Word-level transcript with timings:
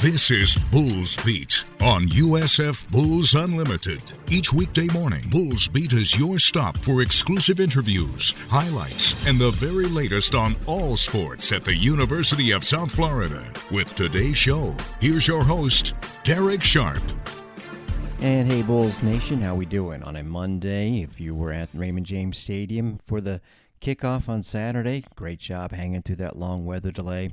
This 0.00 0.30
is 0.30 0.54
Bulls 0.70 1.16
Beat 1.24 1.64
on 1.80 2.06
USF 2.10 2.88
Bulls 2.92 3.34
Unlimited. 3.34 4.00
Each 4.30 4.52
weekday 4.52 4.86
morning, 4.92 5.28
Bulls 5.28 5.66
Beat 5.66 5.92
is 5.92 6.16
your 6.16 6.38
stop 6.38 6.78
for 6.78 7.02
exclusive 7.02 7.58
interviews, 7.58 8.32
highlights, 8.48 9.26
and 9.26 9.40
the 9.40 9.50
very 9.50 9.86
latest 9.86 10.36
on 10.36 10.54
all 10.66 10.96
sports 10.96 11.50
at 11.50 11.64
the 11.64 11.74
University 11.74 12.52
of 12.52 12.62
South 12.62 12.92
Florida. 12.92 13.44
With 13.72 13.92
today's 13.96 14.36
show, 14.36 14.72
here's 15.00 15.26
your 15.26 15.42
host, 15.42 15.96
Derek 16.22 16.62
Sharp. 16.62 17.02
And 18.20 18.46
hey, 18.46 18.62
Bulls 18.62 19.02
Nation, 19.02 19.40
how 19.40 19.56
we 19.56 19.66
doing 19.66 20.04
on 20.04 20.14
a 20.14 20.22
Monday? 20.22 21.02
If 21.02 21.20
you 21.20 21.34
were 21.34 21.50
at 21.50 21.70
Raymond 21.74 22.06
James 22.06 22.38
Stadium 22.38 23.00
for 23.04 23.20
the 23.20 23.40
kickoff 23.80 24.28
on 24.28 24.44
Saturday, 24.44 25.06
great 25.16 25.40
job 25.40 25.72
hanging 25.72 26.02
through 26.02 26.16
that 26.16 26.36
long 26.36 26.66
weather 26.66 26.92
delay. 26.92 27.32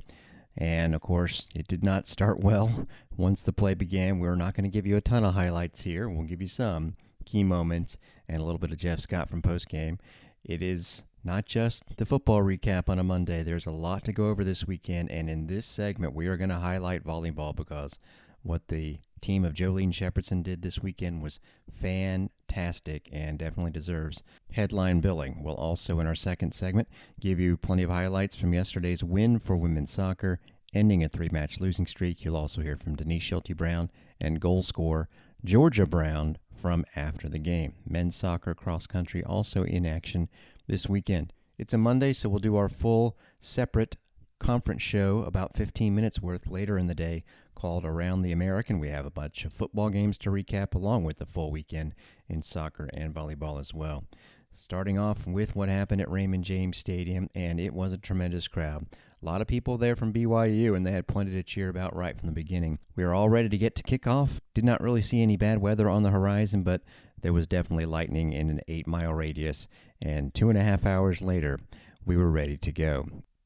And 0.57 0.95
of 0.95 1.01
course, 1.01 1.49
it 1.53 1.67
did 1.67 1.83
not 1.83 2.07
start 2.07 2.39
well 2.39 2.87
once 3.17 3.43
the 3.43 3.53
play 3.53 3.73
began. 3.73 4.19
We're 4.19 4.35
not 4.35 4.55
going 4.55 4.63
to 4.63 4.69
give 4.69 4.85
you 4.85 4.95
a 4.95 5.01
ton 5.01 5.25
of 5.25 5.33
highlights 5.33 5.81
here. 5.81 6.09
We'll 6.09 6.27
give 6.27 6.41
you 6.41 6.47
some 6.47 6.95
key 7.25 7.43
moments 7.43 7.97
and 8.27 8.41
a 8.41 8.45
little 8.45 8.59
bit 8.59 8.71
of 8.71 8.77
Jeff 8.77 8.99
Scott 8.99 9.29
from 9.29 9.41
postgame. 9.41 9.99
It 10.43 10.61
is 10.61 11.03
not 11.23 11.45
just 11.45 11.97
the 11.97 12.05
football 12.05 12.41
recap 12.41 12.87
on 12.87 12.99
a 12.99 13.03
Monday. 13.03 13.43
There's 13.43 13.65
a 13.65 13.71
lot 13.71 14.05
to 14.05 14.13
go 14.13 14.27
over 14.27 14.43
this 14.43 14.67
weekend, 14.67 15.09
and 15.09 15.29
in 15.29 15.47
this 15.47 15.65
segment, 15.65 16.13
we 16.13 16.27
are 16.27 16.37
going 16.37 16.49
to 16.49 16.55
highlight 16.55 17.03
volleyball 17.03 17.55
because 17.55 17.97
what 18.43 18.67
the 18.67 18.99
team 19.25 19.43
of 19.43 19.55
Jolene 19.55 19.91
Shepardson 19.91 20.43
did 20.43 20.61
this 20.61 20.83
weekend 20.83 21.23
was 21.23 21.39
fantastic 21.73 23.09
and 23.11 23.39
definitely 23.39 23.71
deserves 23.71 24.21
headline 24.51 24.99
billing. 24.99 25.41
We'll 25.43 25.55
also, 25.55 25.99
in 25.99 26.05
our 26.05 26.13
second 26.13 26.53
segment, 26.53 26.87
give 27.19 27.39
you 27.39 27.57
plenty 27.57 27.81
of 27.81 27.89
highlights 27.89 28.35
from 28.35 28.53
yesterday's 28.53 29.03
win 29.03 29.39
for 29.39 29.57
women's 29.57 29.89
soccer, 29.89 30.39
ending 30.75 31.03
a 31.03 31.09
three 31.09 31.29
match 31.31 31.59
losing 31.59 31.87
streak. 31.87 32.23
You'll 32.23 32.37
also 32.37 32.61
hear 32.61 32.77
from 32.77 32.95
Denise 32.95 33.23
Schilte 33.23 33.57
Brown 33.57 33.89
and 34.21 34.39
goal 34.39 34.61
scorer 34.61 35.09
Georgia 35.43 35.87
Brown 35.87 36.37
from 36.55 36.85
after 36.95 37.27
the 37.27 37.39
game. 37.39 37.73
Men's 37.83 38.15
soccer 38.15 38.53
cross 38.53 38.85
country 38.85 39.23
also 39.23 39.63
in 39.63 39.87
action 39.87 40.29
this 40.67 40.87
weekend. 40.87 41.33
It's 41.57 41.73
a 41.73 41.79
Monday, 41.79 42.13
so 42.13 42.29
we'll 42.29 42.37
do 42.37 42.57
our 42.57 42.69
full 42.69 43.17
separate 43.39 43.95
conference 44.37 44.83
show 44.83 45.23
about 45.23 45.55
15 45.55 45.95
minutes 45.95 46.21
worth 46.21 46.45
later 46.45 46.77
in 46.77 46.85
the 46.85 46.93
day 46.93 47.23
called 47.55 47.85
Around 47.85 48.21
the 48.21 48.31
American. 48.31 48.79
We 48.79 48.89
have 48.89 49.05
a 49.05 49.11
bunch 49.11 49.45
of 49.45 49.53
football 49.53 49.89
games 49.89 50.17
to 50.19 50.29
recap 50.29 50.75
along 50.75 51.03
with 51.03 51.17
the 51.17 51.25
full 51.25 51.51
weekend 51.51 51.95
in 52.27 52.41
soccer 52.41 52.89
and 52.93 53.13
volleyball 53.13 53.59
as 53.59 53.73
well. 53.73 54.03
Starting 54.51 54.99
off 54.99 55.25
with 55.25 55.55
what 55.55 55.69
happened 55.69 56.01
at 56.01 56.11
Raymond 56.11 56.43
James 56.43 56.77
Stadium, 56.77 57.29
and 57.33 57.59
it 57.59 57.73
was 57.73 57.91
a 57.91 57.97
tremendous 57.97 58.47
crowd. 58.47 58.85
A 59.21 59.25
lot 59.25 59.41
of 59.41 59.47
people 59.47 59.77
there 59.77 59.95
from 59.95 60.13
BYU, 60.13 60.75
and 60.75 60.85
they 60.85 60.91
had 60.91 61.07
plenty 61.07 61.31
to 61.31 61.43
cheer 61.43 61.69
about 61.69 61.95
right 61.95 62.17
from 62.17 62.27
the 62.27 62.33
beginning. 62.33 62.79
We 62.95 63.03
were 63.03 63.13
all 63.13 63.29
ready 63.29 63.49
to 63.49 63.57
get 63.57 63.75
to 63.75 63.83
kickoff. 63.83 64.39
Did 64.53 64.63
not 64.63 64.81
really 64.81 65.01
see 65.01 65.21
any 65.21 65.35
bad 65.35 65.59
weather 65.59 65.89
on 65.89 66.03
the 66.03 66.11
horizon, 66.11 66.63
but 66.63 66.83
there 67.21 67.33
was 67.33 67.47
definitely 67.47 67.85
lightning 67.85 68.33
in 68.33 68.49
an 68.49 68.61
eight 68.67 68.87
mile 68.87 69.13
radius. 69.13 69.67
And 70.01 70.33
two 70.33 70.49
and 70.49 70.57
a 70.57 70.63
half 70.63 70.85
hours 70.85 71.21
later, 71.21 71.59
we 72.05 72.15
were 72.15 72.29
ready 72.29 72.55
to 72.57 72.71
go 72.71 73.05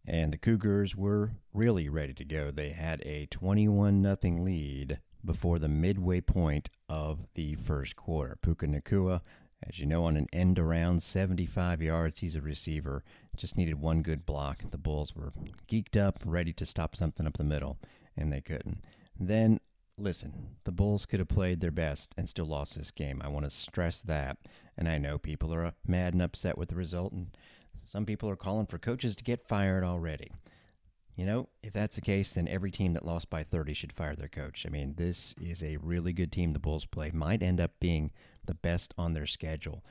and 0.09 0.33
the 0.33 0.37
Cougars 0.37 0.95
were 0.95 1.31
really 1.53 1.87
ready 1.87 2.13
to 2.15 2.25
go. 2.25 2.49
They 2.49 2.69
had 2.69 3.01
a 3.05 3.27
21 3.27 4.03
0 4.03 4.43
lead 4.43 4.99
before 5.23 5.59
the 5.59 5.67
midway 5.67 6.19
point 6.19 6.69
of 6.89 7.27
the 7.35 7.53
first 7.55 7.95
quarter. 7.95 8.37
Puka 8.41 8.65
Nacua, 8.65 9.21
as 9.61 9.77
you 9.77 9.85
know, 9.85 10.05
on 10.05 10.17
an 10.17 10.25
end 10.33 10.57
around 10.57 11.03
75 11.03 11.81
yards, 11.81 12.19
he's 12.19 12.35
a 12.35 12.41
receiver. 12.41 13.03
Just 13.35 13.55
needed 13.55 13.79
one 13.79 14.01
good 14.01 14.25
block. 14.25 14.63
The 14.71 14.77
Bulls 14.77 15.15
were 15.15 15.31
geeked 15.69 15.95
up, 15.95 16.23
ready 16.25 16.53
to 16.53 16.65
stop 16.65 16.95
something 16.95 17.27
up 17.27 17.37
the 17.37 17.43
middle, 17.43 17.77
and 18.17 18.33
they 18.33 18.41
couldn't. 18.41 18.81
Then, 19.19 19.59
listen, 19.95 20.55
the 20.63 20.71
Bulls 20.71 21.05
could 21.05 21.19
have 21.19 21.27
played 21.27 21.61
their 21.61 21.71
best 21.71 22.15
and 22.17 22.27
still 22.27 22.47
lost 22.47 22.75
this 22.75 22.89
game. 22.89 23.21
I 23.23 23.27
want 23.27 23.45
to 23.45 23.51
stress 23.51 24.01
that. 24.01 24.37
And 24.75 24.89
I 24.89 24.97
know 24.97 25.17
people 25.17 25.53
are 25.53 25.65
uh, 25.65 25.71
mad 25.85 26.13
and 26.13 26.21
upset 26.21 26.57
with 26.57 26.69
the 26.69 26.75
result, 26.75 27.11
and 27.11 27.27
some 27.89 28.05
people 28.05 28.29
are 28.29 28.35
calling 28.35 28.67
for 28.67 28.77
coaches 28.77 29.15
to 29.15 29.23
get 29.23 29.47
fired 29.47 29.83
already. 29.83 30.31
You 31.15 31.25
know, 31.25 31.49
if 31.63 31.73
that's 31.73 31.95
the 31.95 32.03
case, 32.03 32.31
then 32.31 32.47
every 32.47 32.69
team 32.69 32.93
that 32.93 33.03
lost 33.03 33.31
by 33.31 33.43
30 33.43 33.73
should 33.73 33.91
fire 33.91 34.15
their 34.15 34.27
coach. 34.27 34.63
I 34.67 34.69
mean, 34.69 34.93
this 34.95 35.33
is 35.41 35.63
a 35.63 35.77
really 35.77 36.13
good 36.13 36.31
team 36.31 36.53
the 36.53 36.59
Bulls 36.59 36.85
play. 36.85 37.09
Might 37.11 37.41
end 37.41 37.59
up 37.59 37.71
being 37.79 38.11
the 38.45 38.53
best 38.53 38.93
on 38.95 39.13
their 39.15 39.25
schedule. 39.25 39.83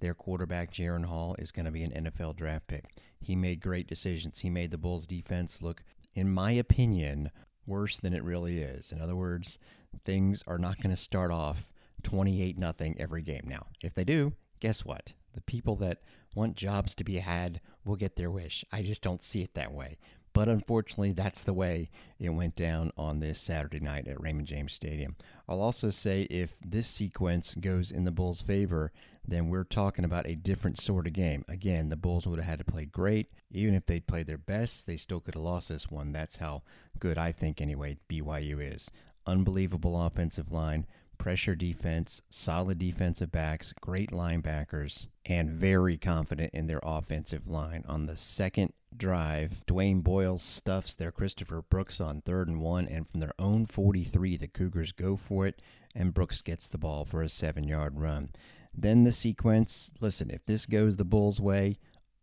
Their 0.00 0.12
quarterback, 0.12 0.70
Jaren 0.70 1.06
Hall, 1.06 1.34
is 1.38 1.50
going 1.50 1.64
to 1.64 1.72
be 1.72 1.82
an 1.82 2.04
NFL 2.04 2.36
draft 2.36 2.66
pick. 2.66 2.94
He 3.20 3.34
made 3.34 3.62
great 3.62 3.88
decisions. 3.88 4.40
He 4.40 4.50
made 4.50 4.70
the 4.70 4.76
Bulls 4.76 5.06
defense 5.06 5.62
look, 5.62 5.82
in 6.14 6.30
my 6.30 6.50
opinion, 6.50 7.30
worse 7.66 7.96
than 7.96 8.12
it 8.12 8.22
really 8.22 8.58
is. 8.58 8.92
In 8.92 9.00
other 9.00 9.16
words, 9.16 9.58
things 10.04 10.44
are 10.46 10.58
not 10.58 10.76
going 10.82 10.94
to 10.94 11.00
start 11.00 11.30
off 11.30 11.72
28 12.02 12.58
nothing 12.58 12.96
every 13.00 13.22
game. 13.22 13.44
Now, 13.46 13.68
if 13.82 13.94
they 13.94 14.04
do, 14.04 14.34
guess 14.60 14.84
what? 14.84 15.14
The 15.32 15.40
people 15.40 15.76
that 15.76 16.02
want 16.36 16.56
jobs 16.56 16.94
to 16.94 17.04
be 17.04 17.16
had 17.16 17.60
will 17.84 17.96
get 17.96 18.16
their 18.16 18.30
wish. 18.30 18.64
I 18.70 18.82
just 18.82 19.02
don't 19.02 19.22
see 19.22 19.42
it 19.42 19.54
that 19.54 19.72
way. 19.72 19.96
But 20.32 20.48
unfortunately, 20.48 21.12
that's 21.12 21.42
the 21.42 21.54
way 21.54 21.88
it 22.18 22.28
went 22.28 22.56
down 22.56 22.92
on 22.98 23.20
this 23.20 23.40
Saturday 23.40 23.80
night 23.80 24.06
at 24.06 24.20
Raymond 24.20 24.46
James 24.46 24.74
Stadium. 24.74 25.16
I'll 25.48 25.62
also 25.62 25.88
say 25.88 26.22
if 26.24 26.56
this 26.62 26.86
sequence 26.86 27.54
goes 27.54 27.90
in 27.90 28.04
the 28.04 28.10
Bulls' 28.10 28.42
favor, 28.42 28.92
then 29.26 29.48
we're 29.48 29.64
talking 29.64 30.04
about 30.04 30.26
a 30.26 30.34
different 30.34 30.78
sort 30.78 31.06
of 31.06 31.14
game. 31.14 31.42
Again, 31.48 31.88
the 31.88 31.96
Bulls 31.96 32.26
would 32.26 32.38
have 32.38 32.48
had 32.48 32.58
to 32.58 32.70
play 32.70 32.84
great. 32.84 33.32
Even 33.50 33.74
if 33.74 33.86
they 33.86 33.98
played 33.98 34.26
their 34.26 34.36
best, 34.36 34.86
they 34.86 34.98
still 34.98 35.20
could 35.20 35.36
have 35.36 35.42
lost 35.42 35.70
this 35.70 35.90
one. 35.90 36.12
That's 36.12 36.36
how 36.36 36.62
good 36.98 37.16
I 37.16 37.32
think, 37.32 37.62
anyway, 37.62 37.96
BYU 38.06 38.74
is. 38.74 38.90
Unbelievable 39.26 39.98
offensive 40.04 40.52
line, 40.52 40.86
pressure 41.18 41.54
defense, 41.54 42.22
solid 42.30 42.78
defensive 42.78 43.32
backs, 43.32 43.72
great 43.80 44.10
linebackers, 44.10 45.08
and 45.24 45.50
very 45.50 45.96
confident 45.96 46.52
in 46.54 46.66
their 46.66 46.80
offensive 46.82 47.46
line. 47.46 47.84
On 47.88 48.06
the 48.06 48.16
second 48.16 48.72
drive, 48.96 49.64
Dwayne 49.66 50.02
Boyles 50.02 50.42
stuffs 50.42 50.94
their 50.94 51.12
Christopher 51.12 51.62
Brooks 51.62 52.00
on 52.00 52.20
third 52.20 52.48
and 52.48 52.60
one, 52.60 52.86
and 52.86 53.08
from 53.08 53.20
their 53.20 53.34
own 53.38 53.66
43, 53.66 54.36
the 54.36 54.48
Cougars 54.48 54.92
go 54.92 55.16
for 55.16 55.46
it, 55.46 55.60
and 55.94 56.14
Brooks 56.14 56.40
gets 56.40 56.68
the 56.68 56.78
ball 56.78 57.04
for 57.04 57.22
a 57.22 57.28
seven 57.28 57.64
yard 57.64 57.98
run. 57.98 58.30
Then 58.74 59.04
the 59.04 59.12
sequence 59.12 59.90
listen, 60.00 60.30
if 60.30 60.44
this 60.46 60.66
goes 60.66 60.96
the 60.96 61.04
Bulls' 61.04 61.40
way, 61.40 61.78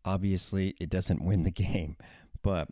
obviously 0.06 0.75
it 0.80 0.90
doesn't 0.90 1.24
win 1.24 1.44
the 1.44 1.52
game, 1.52 1.98
but 2.42 2.70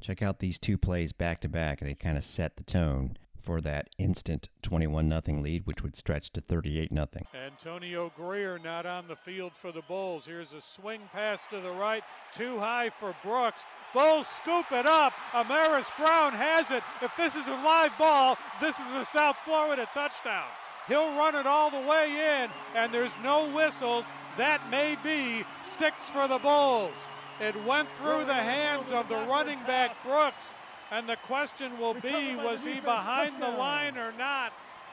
check 0.00 0.22
out 0.22 0.38
these 0.38 0.58
two 0.58 0.78
plays 0.78 1.12
back 1.12 1.40
to 1.40 1.48
back. 1.48 1.80
They 1.80 1.94
kind 1.94 2.16
of 2.16 2.24
set 2.24 2.56
the 2.56 2.64
tone 2.64 3.16
for 3.46 3.60
that 3.60 3.88
instant 3.96 4.48
21 4.62 5.08
0 5.08 5.40
lead, 5.40 5.64
which 5.66 5.80
would 5.80 5.94
stretch 5.94 6.32
to 6.32 6.40
38 6.40 6.90
0. 6.92 7.06
Antonio 7.46 8.12
Greer 8.16 8.58
not 8.58 8.84
on 8.84 9.06
the 9.06 9.14
field 9.14 9.52
for 9.54 9.70
the 9.70 9.82
Bulls. 9.82 10.26
Here's 10.26 10.52
a 10.52 10.60
swing 10.60 11.00
pass 11.12 11.46
to 11.50 11.60
the 11.60 11.70
right, 11.70 12.02
too 12.34 12.58
high 12.58 12.90
for 12.90 13.14
Brooks. 13.22 13.64
Bulls 13.94 14.26
scoop 14.26 14.66
it 14.72 14.84
up. 14.84 15.12
Amaris 15.30 15.96
Brown 15.96 16.32
has 16.32 16.72
it. 16.72 16.82
If 17.00 17.16
this 17.16 17.36
is 17.36 17.46
a 17.46 17.52
live 17.52 17.96
ball, 17.96 18.36
this 18.60 18.80
is 18.80 18.92
a 18.94 19.04
South 19.04 19.36
Florida 19.36 19.88
touchdown. 19.94 20.48
He'll 20.88 21.16
run 21.16 21.36
it 21.36 21.46
all 21.46 21.70
the 21.70 21.88
way 21.88 22.42
in, 22.42 22.50
and 22.74 22.92
there's 22.92 23.14
no 23.22 23.48
whistles. 23.50 24.06
That 24.36 24.60
may 24.70 24.96
be 25.04 25.44
six 25.62 26.10
for 26.10 26.26
the 26.26 26.38
Bulls. 26.38 26.94
It 27.40 27.54
went 27.64 27.88
through 27.96 28.24
the 28.24 28.34
hands 28.34 28.90
of 28.90 29.08
the 29.08 29.16
running 29.28 29.58
back 29.66 29.96
Brooks 30.04 30.52
and 30.90 31.08
the 31.08 31.16
question 31.16 31.78
will 31.78 31.94
be 31.94 32.36
was 32.36 32.64
he 32.64 32.80
behind 32.80 33.40
the 33.40 33.48
line 33.48 33.96
or 33.96 34.12
not? 34.18 34.52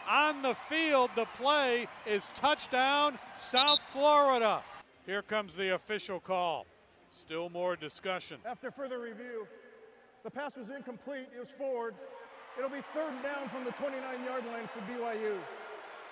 On 0.09 0.41
the 0.41 0.53
field, 0.53 1.11
the 1.15 1.25
play 1.37 1.87
is 2.05 2.29
touchdown, 2.35 3.17
South 3.35 3.81
Florida. 3.91 4.61
Here 5.05 5.21
comes 5.21 5.55
the 5.55 5.75
official 5.75 6.19
call. 6.19 6.65
Still 7.09 7.49
more 7.49 7.75
discussion. 7.75 8.37
After 8.45 8.71
further 8.71 8.99
review, 8.99 9.47
the 10.23 10.31
pass 10.31 10.57
was 10.57 10.69
incomplete. 10.69 11.27
It 11.35 11.39
was 11.39 11.49
forward. 11.57 11.93
It'll 12.57 12.69
be 12.69 12.83
third 12.93 13.13
down 13.23 13.49
from 13.49 13.63
the 13.63 13.71
29 13.71 14.23
yard 14.25 14.45
line 14.45 14.69
for 14.73 14.79
BYU. 14.91 15.37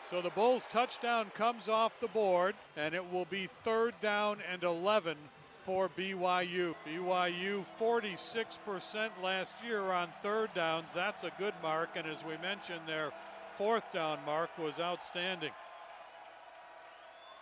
So 0.04 0.22
the 0.22 0.30
Bulls' 0.32 0.66
touchdown 0.66 1.32
comes 1.36 1.70
off 1.70 2.00
the 2.00 2.08
board, 2.08 2.56
and 2.76 2.96
it 2.96 3.12
will 3.12 3.26
be 3.26 3.48
third 3.64 3.94
down 4.02 4.40
and 4.52 4.64
11 4.64 5.18
for 5.64 5.90
BYU. 5.90 6.76
BYU 6.88 7.66
46% 7.80 9.10
last 9.24 9.56
year 9.66 9.82
on 9.82 10.10
third 10.24 10.54
downs. 10.54 10.90
That's 10.94 11.24
a 11.24 11.32
good 11.38 11.54
mark. 11.62 11.90
And 11.96 12.08
as 12.08 12.24
we 12.26 12.38
mentioned, 12.38 12.82
their 12.88 13.12
fourth 13.58 13.84
down 13.94 14.20
mark 14.26 14.50
was 14.58 14.80
outstanding. 14.80 15.52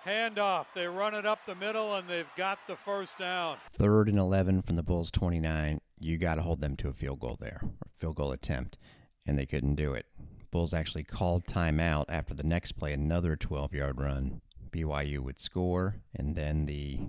Handoff. 0.06 0.68
They 0.74 0.88
run 0.88 1.13
it 1.13 1.25
up 1.25 1.39
the 1.45 1.56
middle 1.56 1.95
and 1.95 2.10
they've 2.10 2.30
got 2.38 2.60
the 2.68 2.75
first 2.75 3.18
down. 3.18 3.57
Third 3.71 4.07
and 4.07 4.18
11 4.18 4.62
from 4.62 4.75
the 4.75 4.83
Bulls 4.83 5.12
29. 5.12 5.80
You 6.00 6.18
got 6.18 6.36
to 6.36 6.42
hold 6.42 6.62
them 6.62 6.75
to 6.77 6.88
a 6.88 6.94
field 6.94 7.19
goal 7.19 7.38
there, 7.39 7.60
or 7.62 7.89
field 7.98 8.15
goal 8.15 8.31
attempt. 8.31 8.77
And 9.25 9.38
they 9.38 9.45
couldn't 9.45 9.75
do 9.75 9.94
it. 9.94 10.06
Bulls 10.51 10.74
actually 10.74 11.04
called 11.04 11.45
timeout 11.45 12.06
after 12.10 12.33
the 12.33 12.44
next 12.44 12.72
play, 12.74 12.94
another 12.94 13.36
12 13.36 13.74
yard 13.74 14.00
run. 14.00 14.42
BYU 14.72 15.19
would 15.19 15.39
score, 15.39 15.95
and 16.15 16.36
then 16.36 16.65
the 16.65 17.00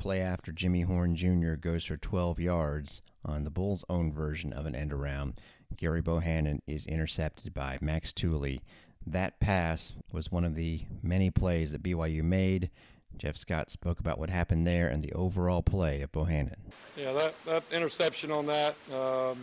play 0.00 0.20
after 0.22 0.50
Jimmy 0.50 0.80
Horn 0.80 1.14
Jr. 1.14 1.52
goes 1.52 1.84
for 1.84 1.98
12 1.98 2.40
yards 2.40 3.02
on 3.24 3.44
the 3.44 3.50
Bulls' 3.50 3.84
own 3.90 4.10
version 4.10 4.50
of 4.52 4.64
an 4.64 4.74
end 4.74 4.92
around. 4.92 5.38
Gary 5.76 6.00
Bohanon 6.00 6.62
is 6.66 6.86
intercepted 6.86 7.52
by 7.52 7.78
Max 7.82 8.12
Tooley. 8.12 8.62
That 9.06 9.38
pass 9.40 9.92
was 10.10 10.32
one 10.32 10.44
of 10.44 10.54
the 10.54 10.82
many 11.02 11.30
plays 11.30 11.72
that 11.72 11.82
BYU 11.82 12.22
made. 12.22 12.70
Jeff 13.18 13.36
Scott 13.36 13.70
spoke 13.70 14.00
about 14.00 14.18
what 14.18 14.30
happened 14.30 14.66
there 14.66 14.88
and 14.88 15.02
the 15.02 15.12
overall 15.12 15.62
play 15.62 16.00
of 16.00 16.10
Bohanon. 16.12 16.56
Yeah, 16.96 17.12
that, 17.12 17.34
that 17.44 17.62
interception 17.70 18.32
on 18.32 18.46
that, 18.46 18.74
um, 18.90 19.36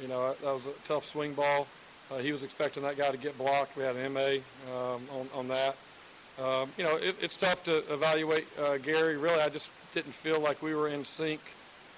you 0.00 0.06
know, 0.06 0.34
that 0.40 0.54
was 0.54 0.66
a 0.66 0.72
tough 0.84 1.04
swing 1.04 1.34
ball. 1.34 1.66
Uh, 2.12 2.18
he 2.18 2.30
was 2.30 2.44
expecting 2.44 2.84
that 2.84 2.96
guy 2.96 3.10
to 3.10 3.16
get 3.16 3.36
blocked. 3.36 3.76
We 3.76 3.82
had 3.82 3.96
an 3.96 4.12
MA 4.12 4.36
um, 4.72 5.02
on, 5.12 5.28
on 5.34 5.48
that. 5.48 5.76
Um, 6.40 6.70
you 6.76 6.84
know, 6.84 6.96
it, 6.96 7.16
it's 7.20 7.36
tough 7.36 7.64
to 7.64 7.78
evaluate 7.92 8.46
uh, 8.58 8.78
Gary. 8.78 9.16
Really, 9.16 9.40
I 9.40 9.48
just 9.48 9.70
didn't 9.92 10.12
feel 10.12 10.40
like 10.40 10.62
we 10.62 10.74
were 10.74 10.88
in 10.88 11.04
sync 11.04 11.40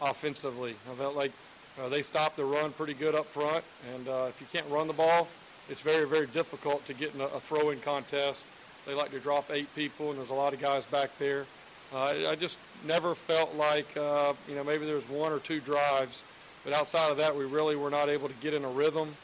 offensively. 0.01 0.75
I 0.91 0.95
felt 0.95 1.15
like 1.15 1.33
uh, 1.81 1.89
they 1.89 2.03
stopped 2.03 2.37
the 2.37 2.45
run 2.45 2.73
pretty 2.73 2.95
good 2.95 3.15
up 3.15 3.27
front, 3.27 3.65
and 3.95 4.09
uh, 4.09 4.27
if 4.29 4.41
you 4.41 4.47
can't 4.53 4.69
run 4.71 4.87
the 4.87 4.93
ball, 4.93 5.29
it's 5.69 5.83
very, 5.83 6.07
very 6.07 6.27
difficult 6.27 6.85
to 6.87 6.95
get 6.95 7.15
in 7.15 7.21
a, 7.21 7.27
a 7.27 7.41
throw-in 7.41 7.81
contest. 7.81 8.45
They 8.87 8.95
like 8.95 9.11
to 9.13 9.21
drop 9.21 9.51
eight 9.51 9.73
people, 9.75 10.11
and 10.11 10.19
there's 10.19 10.31
a 10.31 10.35
lot 10.35 10.53
of 10.53 10.61
guys 10.61 10.87
back 10.87 11.17
there. 11.19 11.47
Uh, 11.95 12.13
I 12.29 12.37
just 12.37 12.59
never 12.87 13.15
felt 13.15 13.55
like, 13.55 13.97
uh, 13.97 14.33
you 14.49 14.55
know, 14.55 14.65
maybe 14.65 14.87
there 14.87 14.95
was 14.95 15.09
one 15.09 15.31
or 15.31 15.39
two 15.39 15.61
drives, 15.61 16.25
but 16.65 16.73
outside 16.73 17.11
of 17.11 17.19
that, 17.19 17.37
we 17.37 17.45
really 17.45 17.77
were 17.77 17.91
not 17.91 18.09
able 18.09 18.29
to 18.29 18.35
get 18.41 18.55
in 18.55 18.65
a 18.65 18.69
rhythm, 18.69 19.15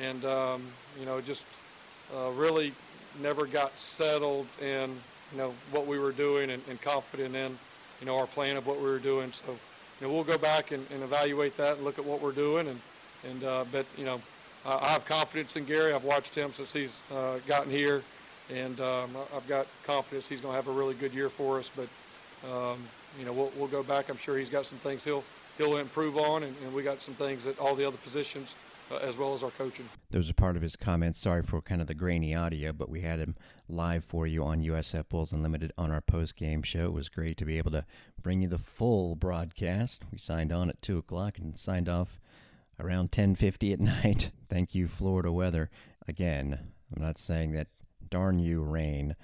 and 0.00 0.24
um, 0.24 0.62
you 0.98 1.06
know, 1.06 1.20
just 1.20 1.44
uh, 2.16 2.30
really 2.30 2.72
never 3.20 3.46
got 3.46 3.78
settled 3.78 4.46
in, 4.60 4.90
you 5.32 5.38
know, 5.38 5.54
what 5.70 5.86
we 5.86 5.98
were 5.98 6.12
doing 6.12 6.50
and, 6.50 6.62
and 6.68 6.80
confident 6.80 7.36
in, 7.36 7.58
you 8.04 8.10
know, 8.10 8.18
our 8.18 8.26
plan 8.26 8.58
of 8.58 8.66
what 8.66 8.76
we 8.76 8.84
were 8.84 8.98
doing. 8.98 9.32
So, 9.32 9.52
you 9.52 10.06
know, 10.06 10.12
we'll 10.12 10.24
go 10.24 10.36
back 10.36 10.72
and, 10.72 10.86
and 10.92 11.02
evaluate 11.02 11.56
that 11.56 11.76
and 11.76 11.84
look 11.84 11.98
at 11.98 12.04
what 12.04 12.20
we're 12.20 12.32
doing, 12.32 12.68
and 12.68 12.78
and 13.30 13.44
uh, 13.44 13.64
but 13.72 13.86
you 13.96 14.04
know, 14.04 14.20
I 14.66 14.88
have 14.88 15.06
confidence 15.06 15.56
in 15.56 15.64
Gary. 15.64 15.94
I've 15.94 16.04
watched 16.04 16.34
him 16.34 16.52
since 16.52 16.70
he's 16.74 17.00
uh, 17.14 17.38
gotten 17.46 17.70
here, 17.72 18.02
and 18.52 18.78
um, 18.78 19.16
I've 19.34 19.48
got 19.48 19.66
confidence 19.86 20.28
he's 20.28 20.42
going 20.42 20.52
to 20.52 20.56
have 20.56 20.68
a 20.68 20.78
really 20.78 20.94
good 20.94 21.14
year 21.14 21.30
for 21.30 21.58
us. 21.58 21.70
But 21.74 21.88
um, 22.52 22.78
you 23.18 23.24
know, 23.24 23.32
we'll, 23.32 23.50
we'll 23.56 23.68
go 23.68 23.82
back. 23.82 24.10
I'm 24.10 24.18
sure 24.18 24.36
he's 24.36 24.50
got 24.50 24.66
some 24.66 24.78
things 24.78 25.02
he'll 25.02 25.24
he'll 25.56 25.78
improve 25.78 26.18
on, 26.18 26.42
and, 26.42 26.54
and 26.62 26.74
we 26.74 26.82
got 26.82 27.02
some 27.02 27.14
things 27.14 27.46
at 27.46 27.58
all 27.58 27.74
the 27.74 27.86
other 27.86 27.96
positions. 27.96 28.54
Uh, 28.94 28.98
as 28.98 29.18
well 29.18 29.34
as 29.34 29.42
our 29.42 29.50
coaching. 29.50 29.88
Those 30.10 30.30
are 30.30 30.34
part 30.34 30.56
of 30.56 30.62
his 30.62 30.76
comments. 30.76 31.18
Sorry 31.18 31.42
for 31.42 31.60
kind 31.60 31.80
of 31.80 31.86
the 31.86 31.94
grainy 31.94 32.34
audio, 32.34 32.72
but 32.72 32.88
we 32.88 33.00
had 33.00 33.18
him 33.18 33.34
live 33.68 34.04
for 34.04 34.26
you 34.26 34.44
on 34.44 34.62
USF 34.62 35.08
Bulls 35.08 35.32
Unlimited 35.32 35.72
on 35.76 35.90
our 35.90 36.00
post 36.00 36.36
game 36.36 36.62
show. 36.62 36.84
It 36.84 36.92
was 36.92 37.08
great 37.08 37.36
to 37.38 37.44
be 37.44 37.58
able 37.58 37.72
to 37.72 37.84
bring 38.22 38.42
you 38.42 38.48
the 38.48 38.58
full 38.58 39.16
broadcast. 39.16 40.04
We 40.12 40.18
signed 40.18 40.52
on 40.52 40.68
at 40.68 40.80
two 40.80 40.98
o'clock 40.98 41.38
and 41.38 41.58
signed 41.58 41.88
off 41.88 42.20
around 42.78 43.10
10:50 43.10 43.72
at 43.72 43.80
night. 44.04 44.30
Thank 44.48 44.74
you, 44.74 44.86
Florida 44.86 45.32
weather. 45.32 45.70
Again, 46.06 46.58
I'm 46.94 47.02
not 47.02 47.18
saying 47.18 47.52
that 47.52 47.68
darn 48.10 48.38
you 48.38 48.62
rain 48.62 49.16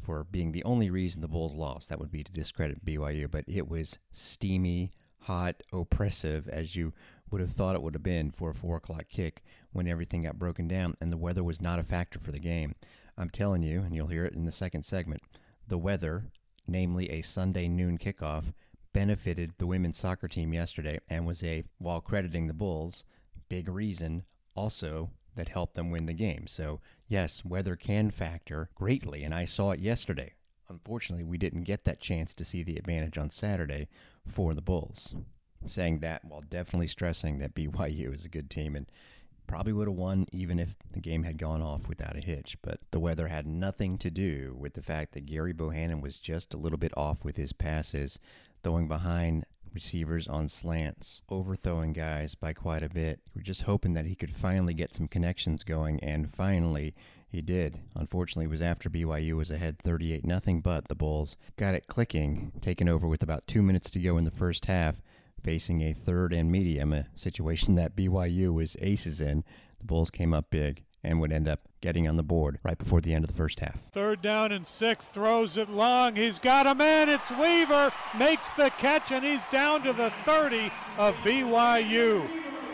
for 0.00 0.24
being 0.24 0.52
the 0.52 0.64
only 0.64 0.88
reason 0.88 1.20
the 1.20 1.28
Bulls 1.28 1.54
lost. 1.54 1.90
That 1.90 1.98
would 1.98 2.10
be 2.10 2.24
to 2.24 2.32
discredit 2.32 2.84
BYU, 2.84 3.30
but 3.30 3.44
it 3.46 3.68
was 3.68 3.98
steamy, 4.10 4.90
hot, 5.20 5.62
oppressive 5.70 6.48
as 6.48 6.76
you 6.76 6.94
would 7.30 7.40
have 7.40 7.52
thought 7.52 7.74
it 7.74 7.82
would 7.82 7.94
have 7.94 8.02
been 8.02 8.30
for 8.30 8.50
a 8.50 8.54
four 8.54 8.76
o'clock 8.76 9.06
kick 9.08 9.42
when 9.72 9.86
everything 9.86 10.22
got 10.22 10.38
broken 10.38 10.68
down, 10.68 10.96
and 11.00 11.12
the 11.12 11.16
weather 11.16 11.44
was 11.44 11.60
not 11.60 11.78
a 11.78 11.84
factor 11.84 12.18
for 12.18 12.32
the 12.32 12.38
game. 12.38 12.74
I'm 13.16 13.30
telling 13.30 13.62
you, 13.62 13.80
and 13.80 13.94
you'll 13.94 14.06
hear 14.08 14.24
it 14.24 14.34
in 14.34 14.44
the 14.44 14.52
second 14.52 14.84
segment, 14.84 15.22
the 15.66 15.78
weather, 15.78 16.24
namely 16.66 17.10
a 17.10 17.22
Sunday 17.22 17.68
noon 17.68 17.98
kickoff, 17.98 18.52
benefited 18.92 19.52
the 19.58 19.66
women's 19.66 19.98
soccer 19.98 20.28
team 20.28 20.52
yesterday 20.52 20.98
and 21.08 21.26
was 21.26 21.42
a, 21.42 21.64
while 21.78 22.00
crediting 22.00 22.46
the 22.46 22.54
Bulls, 22.54 23.04
big 23.48 23.68
reason 23.68 24.24
also 24.54 25.10
that 25.36 25.48
helped 25.50 25.74
them 25.74 25.90
win 25.90 26.06
the 26.06 26.12
game. 26.12 26.46
So, 26.46 26.80
yes, 27.06 27.44
weather 27.44 27.76
can 27.76 28.10
factor 28.10 28.70
greatly, 28.74 29.24
and 29.24 29.34
I 29.34 29.44
saw 29.44 29.70
it 29.70 29.80
yesterday. 29.80 30.34
Unfortunately, 30.68 31.24
we 31.24 31.38
didn't 31.38 31.62
get 31.62 31.84
that 31.84 32.00
chance 32.00 32.34
to 32.34 32.44
see 32.44 32.62
the 32.62 32.76
advantage 32.76 33.16
on 33.16 33.30
Saturday 33.30 33.88
for 34.26 34.52
the 34.52 34.60
Bulls. 34.60 35.14
Saying 35.66 36.00
that 36.00 36.24
while 36.24 36.42
definitely 36.42 36.86
stressing 36.86 37.38
that 37.38 37.54
BYU 37.54 38.14
is 38.14 38.24
a 38.24 38.28
good 38.28 38.48
team 38.48 38.76
and 38.76 38.90
probably 39.46 39.72
would 39.72 39.88
have 39.88 39.96
won 39.96 40.26
even 40.30 40.58
if 40.58 40.76
the 40.92 41.00
game 41.00 41.24
had 41.24 41.38
gone 41.38 41.62
off 41.62 41.88
without 41.88 42.16
a 42.16 42.20
hitch. 42.20 42.56
But 42.62 42.80
the 42.90 43.00
weather 43.00 43.28
had 43.28 43.46
nothing 43.46 43.98
to 43.98 44.10
do 44.10 44.54
with 44.58 44.74
the 44.74 44.82
fact 44.82 45.12
that 45.12 45.26
Gary 45.26 45.52
Bohanon 45.52 46.00
was 46.00 46.16
just 46.16 46.54
a 46.54 46.58
little 46.58 46.78
bit 46.78 46.96
off 46.96 47.24
with 47.24 47.36
his 47.36 47.52
passes 47.52 48.18
throwing 48.62 48.88
behind 48.88 49.44
receivers 49.72 50.26
on 50.28 50.48
slants, 50.48 51.22
overthrowing 51.28 51.92
guys 51.92 52.34
by 52.34 52.52
quite 52.52 52.82
a 52.82 52.88
bit. 52.88 53.20
We 53.34 53.40
are 53.40 53.44
just 53.44 53.62
hoping 53.62 53.94
that 53.94 54.06
he 54.06 54.14
could 54.14 54.34
finally 54.34 54.74
get 54.74 54.94
some 54.94 55.08
connections 55.08 55.64
going, 55.64 56.02
and 56.02 56.32
finally 56.32 56.94
he 57.28 57.42
did. 57.42 57.78
Unfortunately, 57.94 58.46
it 58.46 58.50
was 58.50 58.62
after 58.62 58.88
BYU 58.90 59.36
was 59.36 59.50
ahead 59.50 59.78
38 59.78 60.24
nothing, 60.24 60.60
but 60.60 60.88
the 60.88 60.94
Bulls 60.94 61.36
got 61.56 61.74
it 61.74 61.86
clicking, 61.86 62.52
taken 62.60 62.88
over 62.88 63.06
with 63.06 63.22
about 63.22 63.46
two 63.46 63.62
minutes 63.62 63.90
to 63.90 63.98
go 63.98 64.16
in 64.16 64.24
the 64.24 64.30
first 64.30 64.64
half, 64.64 65.00
facing 65.42 65.82
a 65.82 65.92
third 65.92 66.32
and 66.32 66.50
medium, 66.50 66.92
a 66.92 67.06
situation 67.14 67.74
that 67.76 67.96
BYU 67.96 68.52
was 68.52 68.76
aces 68.80 69.20
in. 69.20 69.44
The 69.78 69.86
Bulls 69.86 70.10
came 70.10 70.34
up 70.34 70.50
big 70.50 70.84
and 71.04 71.20
would 71.20 71.32
end 71.32 71.48
up 71.48 71.60
getting 71.80 72.08
on 72.08 72.16
the 72.16 72.22
board 72.22 72.58
right 72.62 72.76
before 72.76 73.00
the 73.00 73.14
end 73.14 73.24
of 73.24 73.30
the 73.30 73.36
first 73.36 73.60
half. 73.60 73.80
Third 73.92 74.20
down 74.20 74.52
and 74.52 74.66
six, 74.66 75.06
throws 75.06 75.56
it 75.56 75.70
long. 75.70 76.16
He's 76.16 76.38
got 76.38 76.66
a 76.66 76.74
man. 76.74 77.08
It's 77.08 77.30
Weaver, 77.30 77.92
makes 78.18 78.52
the 78.52 78.70
catch, 78.70 79.12
and 79.12 79.24
he's 79.24 79.44
down 79.44 79.82
to 79.84 79.92
the 79.92 80.12
30 80.24 80.72
of 80.98 81.14
BYU. 81.16 82.28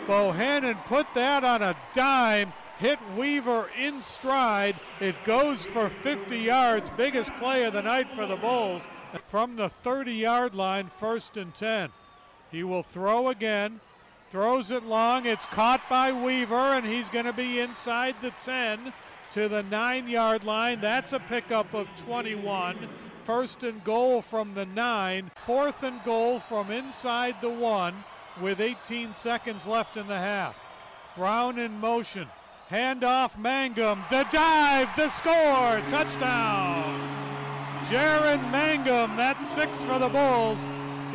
Bohanon 0.07 0.77
put 0.85 1.07
that 1.15 1.43
on 1.43 1.61
a 1.61 1.75
dime, 1.93 2.53
hit 2.77 2.99
Weaver 3.15 3.69
in 3.79 4.01
stride. 4.01 4.75
It 4.99 5.15
goes 5.25 5.63
for 5.63 5.89
50 5.89 6.37
yards, 6.37 6.89
biggest 6.91 7.31
play 7.37 7.63
of 7.63 7.73
the 7.73 7.81
night 7.81 8.07
for 8.09 8.25
the 8.25 8.35
Bulls. 8.35 8.87
From 9.27 9.55
the 9.55 9.69
30 9.69 10.13
yard 10.13 10.55
line, 10.55 10.87
first 10.87 11.37
and 11.37 11.53
10. 11.53 11.89
He 12.55 12.63
will 12.63 12.83
throw 12.83 13.27
again. 13.27 13.81
Throws 14.31 14.71
it 14.71 14.85
long. 14.85 15.25
It's 15.25 15.45
caught 15.45 15.81
by 15.89 16.13
Weaver, 16.13 16.55
and 16.55 16.85
he's 16.85 17.09
going 17.09 17.25
to 17.25 17.33
be 17.33 17.59
inside 17.59 18.15
the 18.21 18.31
10 18.41 18.93
to 19.31 19.49
the 19.49 19.63
nine 19.63 20.07
yard 20.07 20.45
line. 20.45 20.79
That's 20.79 21.11
a 21.11 21.19
pickup 21.19 21.73
of 21.73 21.89
21. 22.05 22.77
First 23.25 23.63
and 23.63 23.83
goal 23.83 24.21
from 24.21 24.53
the 24.53 24.65
nine. 24.67 25.31
Fourth 25.35 25.83
and 25.83 26.01
goal 26.05 26.39
from 26.39 26.71
inside 26.71 27.35
the 27.41 27.49
one 27.49 27.93
with 28.39 28.61
18 28.61 29.13
seconds 29.13 29.67
left 29.67 29.97
in 29.97 30.07
the 30.07 30.17
half. 30.17 30.57
Brown 31.17 31.59
in 31.59 31.77
motion. 31.81 32.29
Handoff 32.71 33.37
Mangum. 33.37 34.01
The 34.09 34.25
dive. 34.31 34.95
The 34.95 35.09
score. 35.09 35.81
Touchdown. 35.89 37.01
Jaren 37.89 38.49
Mangum. 38.49 39.17
That's 39.17 39.45
six 39.45 39.83
for 39.83 39.99
the 39.99 40.07
Bulls. 40.07 40.65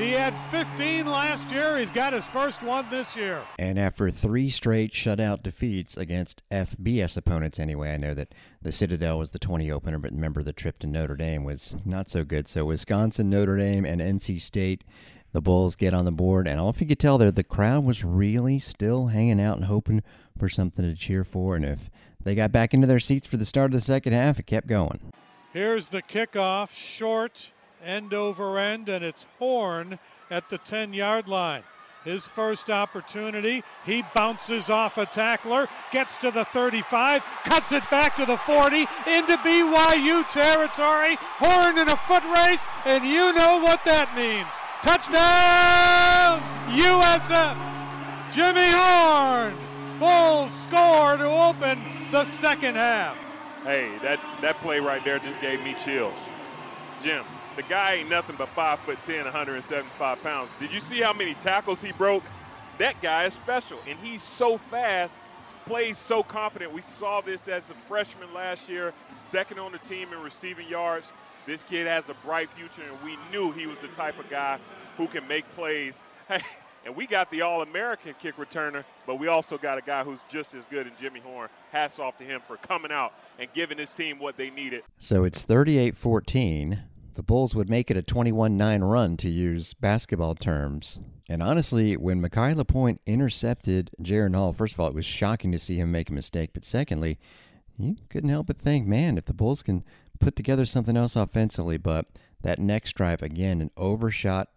He 0.01 0.13
had 0.13 0.33
15 0.51 1.05
last 1.05 1.53
year. 1.53 1.77
He's 1.77 1.91
got 1.91 2.15
his 2.15 2.25
first 2.25 2.63
one 2.63 2.89
this 2.89 3.15
year. 3.15 3.43
And 3.59 3.79
after 3.79 4.11
three 4.11 4.49
straight 4.49 4.95
shutout 4.95 5.43
defeats 5.43 5.95
against 5.95 6.43
FBS 6.51 7.19
opponents, 7.19 7.59
anyway, 7.59 7.93
I 7.93 7.99
know 7.99 8.15
that 8.15 8.35
the 8.63 8.73
Citadel 8.73 9.19
was 9.19 9.33
the 9.33 9.39
20 9.39 9.71
opener, 9.71 9.99
but 9.99 10.13
remember 10.13 10.43
the 10.43 10.55
trip 10.55 10.79
to 10.79 10.87
Notre 10.87 11.17
Dame 11.17 11.45
was 11.45 11.77
not 11.85 12.09
so 12.09 12.25
good. 12.25 12.49
So 12.49 12.65
Wisconsin, 12.65 13.29
Notre 13.29 13.59
Dame, 13.59 13.85
and 13.85 14.01
NC 14.01 14.41
State, 14.41 14.85
the 15.33 15.43
Bulls 15.43 15.77
get 15.77 15.93
on 15.93 16.07
the 16.07 16.13
board. 16.13 16.49
And 16.49 16.59
all 16.59 16.71
if 16.71 16.81
you 16.81 16.87
could 16.87 16.99
tell 16.99 17.19
there, 17.19 17.31
the 17.31 17.45
crowd 17.45 17.85
was 17.85 18.03
really 18.03 18.59
still 18.59 19.09
hanging 19.09 19.39
out 19.39 19.59
and 19.59 19.67
hoping 19.67 20.03
for 20.39 20.49
something 20.49 20.83
to 20.83 20.99
cheer 20.99 21.25
for. 21.25 21.57
And 21.57 21.65
if 21.67 21.91
they 22.25 22.35
got 22.35 22.53
back 22.53 22.73
into 22.73 22.87
their 22.87 23.01
seats 23.01 23.29
for 23.29 23.37
the 23.37 23.45
start 23.45 23.67
of 23.67 23.73
the 23.73 23.83
second 23.83 24.15
half, 24.15 24.39
it 24.39 24.47
kept 24.47 24.67
going. 24.67 25.13
Here's 25.53 25.89
the 25.89 26.01
kickoff, 26.01 26.75
short 26.75 27.53
end 27.85 28.15
over 28.15 28.59
end, 28.59 28.89
and 28.89 29.05
it's 29.05 29.27
Horn 29.39 29.99
at 30.31 30.49
the 30.49 30.59
10 30.59 30.93
yard 30.93 31.29
line. 31.29 31.63
His 32.05 32.27
first 32.27 32.71
opportunity, 32.71 33.63
he 33.85 34.03
bounces 34.15 34.71
off 34.71 34.97
a 34.97 35.05
tackler, 35.05 35.69
gets 35.93 36.17
to 36.19 36.31
the 36.31 36.47
35, 36.47 37.23
cuts 37.45 37.73
it 37.73 37.83
back 37.91 38.17
to 38.17 38.25
the 38.25 38.39
40, 38.39 38.81
into 39.07 39.37
BYU 39.39 40.29
territory. 40.31 41.19
Horn 41.21 41.77
in 41.77 41.89
a 41.89 41.97
foot 41.97 42.25
race, 42.25 42.67
and 42.87 43.05
you 43.05 43.35
know 43.35 43.61
what 43.61 43.85
that 43.85 44.17
means. 44.17 44.49
Touchdown, 44.81 46.41
USF! 46.73 47.57
Jimmy 48.33 48.71
Horn! 48.71 49.55
Bulls 49.99 50.51
score 50.51 51.19
to 51.19 51.27
open 51.27 51.79
the 52.11 52.25
second 52.25 52.77
half. 52.77 53.19
Hey, 53.65 53.95
that, 54.03 54.19
that 54.41 54.59
play 54.63 54.81
right 54.81 55.05
there 55.05 55.19
just 55.19 55.39
gave 55.43 55.63
me 55.63 55.75
chills. 55.85 56.15
Jim, 57.03 57.25
the 57.61 57.69
guy 57.69 57.97
ain't 57.97 58.09
nothing 58.09 58.37
but 58.37 58.49
5 58.49 58.79
foot 58.81 59.03
10, 59.03 59.25
175 59.25 60.23
pounds. 60.23 60.49
Did 60.59 60.73
you 60.73 60.81
see 60.81 61.01
how 61.01 61.13
many 61.13 61.35
tackles 61.35 61.83
he 61.83 61.93
broke? 61.93 62.23
That 62.79 63.01
guy 63.03 63.25
is 63.25 63.35
special, 63.35 63.79
and 63.87 63.99
he's 63.99 64.23
so 64.23 64.57
fast, 64.57 65.21
plays 65.67 65.99
so 65.99 66.23
confident. 66.23 66.73
We 66.73 66.81
saw 66.81 67.21
this 67.21 67.49
as 67.49 67.69
a 67.69 67.75
freshman 67.87 68.33
last 68.33 68.71
year, 68.71 68.95
second 69.19 69.59
on 69.59 69.73
the 69.73 69.79
team 69.79 70.11
in 70.15 70.23
receiving 70.23 70.69
yards. 70.69 71.13
This 71.45 71.63
kid 71.63 71.87
has 71.87 72.09
a 72.09 72.15
bright 72.25 72.49
future, 72.51 72.83
and 72.83 72.99
we 73.05 73.19
knew 73.31 73.53
he 73.53 73.67
was 73.67 73.79
the 73.79 73.89
type 73.89 74.19
of 74.19 74.31
guy 74.31 74.59
who 74.97 75.07
can 75.07 75.29
make 75.29 75.45
plays. 75.55 76.01
And 76.85 76.97
we 76.97 77.07
got 77.07 77.31
the 77.31 77.43
All 77.43 77.61
American 77.63 78.15
kick 78.19 78.37
returner, 78.37 78.85
but 79.07 79.17
we 79.17 79.29
also 79.29 79.59
got 79.59 79.77
a 79.77 79.83
guy 79.83 80.03
who's 80.03 80.25
just 80.31 80.55
as 80.55 80.65
good 80.65 80.87
in 80.87 80.93
Jimmy 80.99 81.21
Horn. 81.21 81.51
Hats 81.73 81.99
off 81.99 82.17
to 82.19 82.25
him 82.25 82.41
for 82.47 82.57
coming 82.57 82.91
out 82.91 83.13
and 83.39 83.53
giving 83.53 83.77
his 83.77 83.93
team 83.93 84.19
what 84.19 84.37
they 84.37 84.51
needed. 84.51 84.83
So 84.99 85.25
it's 85.25 85.43
38 85.43 85.97
14. 85.97 86.83
The 87.21 87.25
Bulls 87.25 87.55
would 87.55 87.69
make 87.69 87.91
it 87.91 87.99
a 87.99 88.03
21 88.03 88.57
9 88.57 88.83
run, 88.83 89.19
to 89.19 89.29
use 89.29 89.75
basketball 89.75 90.35
terms. 90.35 90.99
And 91.29 91.43
honestly, 91.43 91.95
when 91.99 92.23
Makai 92.23 92.57
LaPointe 92.57 92.99
intercepted 93.05 93.91
Jaren 94.03 94.35
Hall, 94.35 94.55
first 94.55 94.73
of 94.73 94.81
all, 94.81 94.87
it 94.87 94.95
was 94.95 95.05
shocking 95.05 95.53
to 95.53 95.59
see 95.59 95.77
him 95.77 95.93
make 95.93 96.09
a 96.09 96.15
mistake. 96.15 96.53
But 96.55 96.65
secondly, 96.65 97.19
you 97.77 97.97
couldn't 98.09 98.31
help 98.31 98.47
but 98.47 98.57
think, 98.57 98.87
man, 98.87 99.19
if 99.19 99.27
the 99.27 99.35
Bulls 99.35 99.63
can 99.63 99.85
put 100.19 100.35
together 100.35 100.65
something 100.65 100.97
else 100.97 101.15
offensively, 101.15 101.77
but 101.77 102.07
that 102.41 102.59
next 102.59 102.95
drive, 102.95 103.21
again, 103.21 103.61
an 103.61 103.71
overshot 103.77 104.49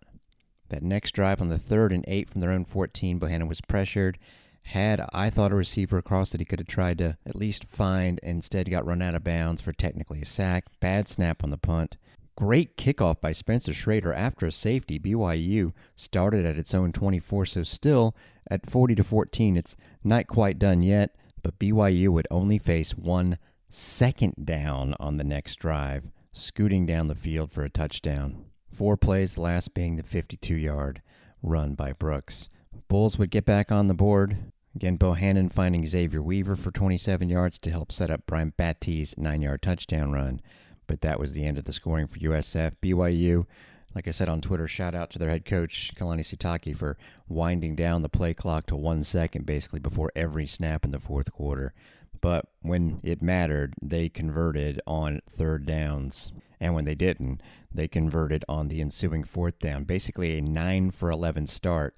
that 0.70 0.84
next 0.84 1.12
drive 1.12 1.42
on 1.42 1.50
the 1.50 1.58
third 1.58 1.92
and 1.92 2.06
eight 2.08 2.30
from 2.30 2.40
their 2.40 2.52
own 2.52 2.64
14, 2.64 3.20
Bohanon 3.20 3.50
was 3.50 3.60
pressured. 3.60 4.18
Had, 4.68 5.06
I 5.12 5.30
thought, 5.30 5.52
a 5.52 5.56
receiver 5.56 5.98
across 5.98 6.30
that 6.30 6.40
he 6.40 6.46
could 6.46 6.60
have 6.60 6.68
tried 6.70 7.00
to 7.00 7.18
at 7.26 7.36
least 7.36 7.66
find, 7.66 8.22
instead 8.24 8.72
got 8.72 8.86
run 8.86 9.02
out 9.02 9.16
of 9.16 9.24
bounds 9.26 9.62
for 9.62 9.74
technically 9.74 10.22
a 10.22 10.26
sack. 10.26 10.64
Bad 10.80 11.10
snap 11.10 11.44
on 11.44 11.50
the 11.50 11.58
punt. 11.58 11.98
Great 12.36 12.78
kickoff 12.78 13.22
by 13.22 13.32
Spencer 13.32 13.72
Shrader 13.72 14.16
after 14.16 14.48
a 14.48 14.52
safety. 14.52 14.98
BYU 14.98 15.72
started 15.96 16.46
at 16.46 16.58
its 16.58 16.74
own 16.74 16.92
24, 16.92 17.46
so 17.46 17.64
still 17.64 18.16
at 18.50 18.70
40 18.70 18.96
to 18.96 19.04
14. 19.04 19.56
It's 19.56 19.78
not 20.04 20.28
quite 20.28 20.58
done 20.58 20.82
yet, 20.82 21.16
but 21.44 21.60
BYU 21.60 22.10
would 22.10 22.28
only 22.32 22.58
face 22.58 22.92
one 22.96 23.38
second 23.70 24.46
down 24.46 24.96
on 25.00 25.18
the 25.18 25.24
next 25.24 25.58
drive, 25.58 26.06
scooting 26.32 26.86
down 26.86 27.08
the 27.08 27.16
field 27.16 27.52
for 27.52 27.64
a 27.64 27.70
touchdown. 27.70 28.46
Four 28.72 28.98
plays, 28.98 29.36
the 29.36 29.42
last 29.42 29.76
being 29.76 29.98
the 29.98 30.04
52 30.04 30.56
yard 30.56 31.02
run 31.44 31.76
by 31.76 31.94
Brooks. 31.94 32.50
Bulls 32.88 33.20
would 33.20 33.30
get 33.30 33.46
back 33.46 33.72
on 33.72 33.88
the 33.88 33.94
board. 33.94 34.52
Again, 34.76 34.96
Bohanon 34.96 35.50
finding 35.50 35.86
Xavier 35.86 36.24
Weaver 36.24 36.56
for 36.56 36.72
27 36.72 37.30
yards 37.30 37.60
to 37.60 37.70
help 37.70 37.92
set 37.92 38.10
up 38.10 38.26
Brian 38.26 38.54
Battie's 38.58 39.16
nine 39.18 39.44
yard 39.44 39.62
touchdown 39.62 40.12
run. 40.12 40.42
But 40.88 41.02
that 41.02 41.20
was 41.20 41.34
the 41.34 41.46
end 41.46 41.58
of 41.58 41.66
the 41.66 41.74
scoring 41.74 42.08
for 42.08 42.20
USF. 42.20 42.74
BYU, 42.82 43.46
like 43.96 44.08
I 44.08 44.12
said 44.12 44.30
on 44.30 44.42
Twitter, 44.42 44.68
shout 44.68 44.96
out 44.96 45.10
to 45.12 45.20
their 45.20 45.30
head 45.30 45.46
coach, 45.46 45.94
Kalani 45.96 46.22
Sitake, 46.22 46.76
for 46.76 46.98
winding 47.28 47.76
down 47.76 48.02
the 48.02 48.10
play 48.10 48.34
clock 48.34 48.66
to 48.68 48.76
one 48.76 49.04
second 49.04 49.46
basically 49.46 49.80
before 49.80 50.12
every 50.16 50.48
snap 50.48 50.84
in 50.84 50.92
the 50.92 51.00
fourth 51.00 51.32
quarter. 51.32 51.74
But 52.22 52.46
when 52.62 53.02
it 53.04 53.22
mattered, 53.22 53.74
they 53.82 54.08
converted 54.08 54.80
on 54.88 55.22
third 55.30 55.66
downs. 55.66 56.32
And 56.60 56.74
when 56.74 56.86
they 56.86 56.96
didn't, 56.96 57.42
they 57.70 57.90
converted 57.90 58.46
on 58.48 58.70
the 58.70 58.80
ensuing 58.80 59.26
fourth 59.26 59.60
down. 59.60 59.84
Basically, 59.84 60.38
a 60.38 60.42
9 60.42 60.92
for 60.92 61.12
11 61.12 61.48
start 61.48 61.98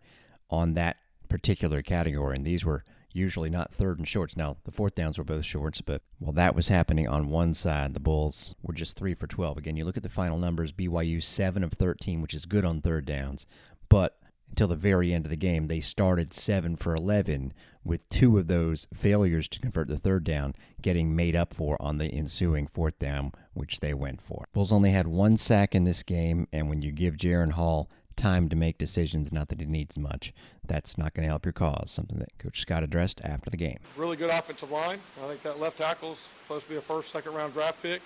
on 0.50 0.74
that 0.74 0.98
particular 1.30 1.84
category. 1.84 2.36
And 2.36 2.46
these 2.46 2.66
were 2.66 2.84
usually 3.16 3.50
not 3.50 3.74
third 3.74 3.98
and 3.98 4.08
shorts. 4.08 4.36
Now, 4.36 4.58
the 4.66 4.72
fourth 4.72 4.96
downs 4.96 5.18
were 5.18 5.24
both 5.24 5.46
shorts, 5.46 5.82
but 5.82 6.02
while 6.20 6.34
that 6.34 6.56
was 6.56 6.68
happening 6.68 7.08
on 7.08 7.30
one 7.30 7.54
side, 7.54 7.94
the 7.94 8.00
Bulls 8.00 8.56
were 8.62 8.74
just 8.74 8.98
3 8.98 9.16
for 9.16 9.28
12. 9.28 9.58
Again, 9.58 9.78
you 9.78 9.86
look 9.86 9.98
at 9.98 10.04
the 10.04 10.10
final 10.10 10.38
numbers 10.38 10.74
BYU 10.74 11.24
7 11.24 11.64
of 11.64 11.74
13, 11.74 12.22
which 12.22 12.34
is 12.34 12.46
good 12.46 12.66
on 12.66 12.82
third 12.82 13.06
downs. 13.06 13.48
But 13.88 14.18
until 14.50 14.68
the 14.68 14.76
very 14.76 15.14
end 15.14 15.26
of 15.26 15.30
the 15.30 15.38
game, 15.38 15.68
they 15.68 15.82
started 15.82 16.34
7 16.34 16.76
for 16.76 16.94
11, 16.94 17.54
with 17.84 18.08
two 18.10 18.38
of 18.38 18.48
those 18.48 18.88
failures 18.94 19.48
to 19.48 19.60
convert 19.60 19.88
the 19.88 19.98
third 19.98 20.24
down 20.24 20.54
getting 20.82 21.16
made 21.16 21.36
up 21.36 21.54
for 21.54 21.82
on 21.82 21.98
the 21.98 22.08
ensuing 22.08 22.68
fourth 22.68 23.00
down, 23.00 23.32
which 23.54 23.80
they 23.80 23.94
went 23.94 24.22
for. 24.22 24.46
Bulls 24.54 24.72
only 24.72 24.92
had 24.92 25.08
one 25.08 25.38
sack 25.38 25.74
in 25.74 25.84
this 25.84 26.04
game, 26.04 26.48
and 26.52 26.68
when 26.68 26.82
you 26.82 26.92
give 26.92 27.16
Jaren 27.16 27.52
Hall 27.52 27.90
time 28.16 28.50
to 28.50 28.56
make 28.56 28.78
decisions, 28.78 29.32
not 29.32 29.50
that 29.50 29.60
he 29.60 29.66
needs 29.66 29.98
much, 29.98 30.34
that's 30.66 30.98
not 30.98 31.14
going 31.14 31.24
to 31.24 31.30
help 31.30 31.46
your 31.46 31.54
cause, 31.54 31.92
something 31.92 32.20
that 32.20 32.38
Coach 32.40 32.62
Scott 32.62 32.84
addressed 32.84 33.22
after 33.24 33.50
the 33.50 33.58
game. 33.58 33.80
Really 33.98 34.18
good 34.18 34.30
offensive 34.30 34.72
line. 34.72 35.00
I 35.24 35.28
think 35.28 35.42
that 35.44 35.60
left 35.60 35.78
tackle 35.78 36.14
is 36.14 36.28
supposed 36.44 36.66
to 36.66 36.72
be 36.72 36.78
a 36.78 36.82
first, 36.82 37.12
second 37.12 37.34
round 37.34 37.54
draft 37.54 37.82
pick. 37.82 38.02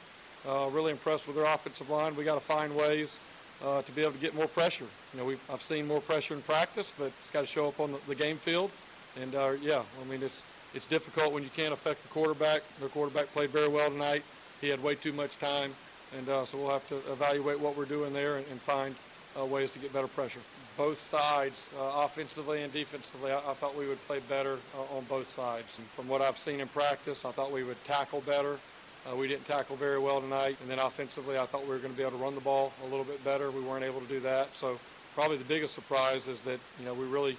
Uh, 0.48 0.70
really 0.72 0.92
impressed 0.92 1.28
with 1.28 1.36
their 1.36 1.46
offensive 1.46 1.90
line. 1.90 2.16
We 2.16 2.24
got 2.24 2.36
to 2.36 2.40
find 2.40 2.76
ways 2.76 3.20
uh, 3.64 3.82
to 3.82 3.92
be 3.92 4.02
able 4.02 4.14
to 4.14 4.20
get 4.20 4.36
more 4.36 4.48
pressure. 4.48 4.86
You 5.14 5.20
know, 5.20 5.36
I've 5.52 5.62
seen 5.62 5.88
more 5.88 6.02
pressure 6.02 6.34
in 6.34 6.42
practice, 6.42 6.94
but 6.98 7.12
it's 7.20 7.30
got 7.30 7.42
to 7.42 7.48
show 7.48 7.68
up 7.68 7.80
on 7.80 7.92
the, 7.92 8.00
the 8.08 8.16
game 8.16 8.38
field. 8.38 8.72
And 9.22 9.36
uh, 9.36 9.54
yeah, 9.62 9.82
I 10.02 10.10
mean 10.10 10.24
it's 10.24 10.44
it's 10.74 10.86
difficult 10.86 11.34
when 11.34 11.44
you 11.44 11.50
can't 11.56 11.74
affect 11.74 12.04
the 12.04 12.10
quarterback. 12.10 12.62
The 12.80 12.88
quarterback 12.88 13.34
played 13.34 13.50
very 13.50 13.68
well 13.68 13.90
tonight. 13.90 14.24
He 14.62 14.70
had 14.70 14.82
way 14.82 14.96
too 14.96 15.14
much 15.14 15.38
time, 15.40 15.74
and 16.18 16.30
uh, 16.30 16.46
so 16.46 16.58
we'll 16.58 16.70
have 16.70 16.88
to 16.90 16.98
evaluate 17.12 17.60
what 17.60 17.76
we're 17.76 17.86
doing 17.86 18.14
there 18.14 18.38
and, 18.38 18.46
and 18.48 18.62
find 18.62 18.96
uh, 19.40 19.46
ways 19.46 19.72
to 19.72 19.80
get 19.80 19.94
better 19.94 20.08
pressure. 20.08 20.40
Both 20.78 20.98
sides, 20.98 21.70
uh, 21.80 22.04
offensively 22.04 22.64
and 22.64 22.72
defensively, 22.72 23.32
I, 23.32 23.38
I, 23.38 23.54
thought 23.54 23.78
we 23.78 23.88
would 23.88 24.02
play 24.08 24.20
better 24.30 24.58
uh, 24.76 24.98
on 24.98 25.04
both 25.06 25.28
sides. 25.28 25.78
And 25.78 25.88
from 25.88 26.08
what 26.08 26.22
I've 26.22 26.38
seen 26.38 26.60
in 26.60 26.68
practice, 26.68 27.26
I 27.26 27.32
thought 27.32 27.52
we 27.52 27.64
would 27.64 27.84
tackle 27.84 28.22
better. 28.22 28.58
Uh, 29.10 29.16
we 29.16 29.28
didn't 29.28 29.46
tackle 29.46 29.76
very 29.76 30.00
well 30.00 30.22
tonight. 30.22 30.58
And 30.62 30.70
then 30.70 30.80
offensively, 30.80 31.38
I 31.38 31.46
thought 31.46 31.64
we 31.64 31.70
were 31.70 31.80
going 31.80 31.92
to 31.92 31.98
be 31.98 32.04
able 32.04 32.18
to 32.18 32.24
run 32.24 32.36
the 32.36 32.42
ball 32.42 32.72
a 32.84 32.88
little 32.88 33.06
bit 33.06 33.24
better. 33.24 33.52
We 33.52 33.62
weren't 33.62 33.84
able 33.84 34.02
to 34.02 34.08
do 34.08 34.20
that. 34.22 34.56
So 34.56 34.80
probably 35.16 35.38
the 35.38 35.46
biggest 35.46 35.74
surprise 35.74 36.28
is 36.28 36.42
that, 36.42 36.60
you 36.80 36.86
know, 36.86 36.94
we 36.94 37.06
really 37.06 37.38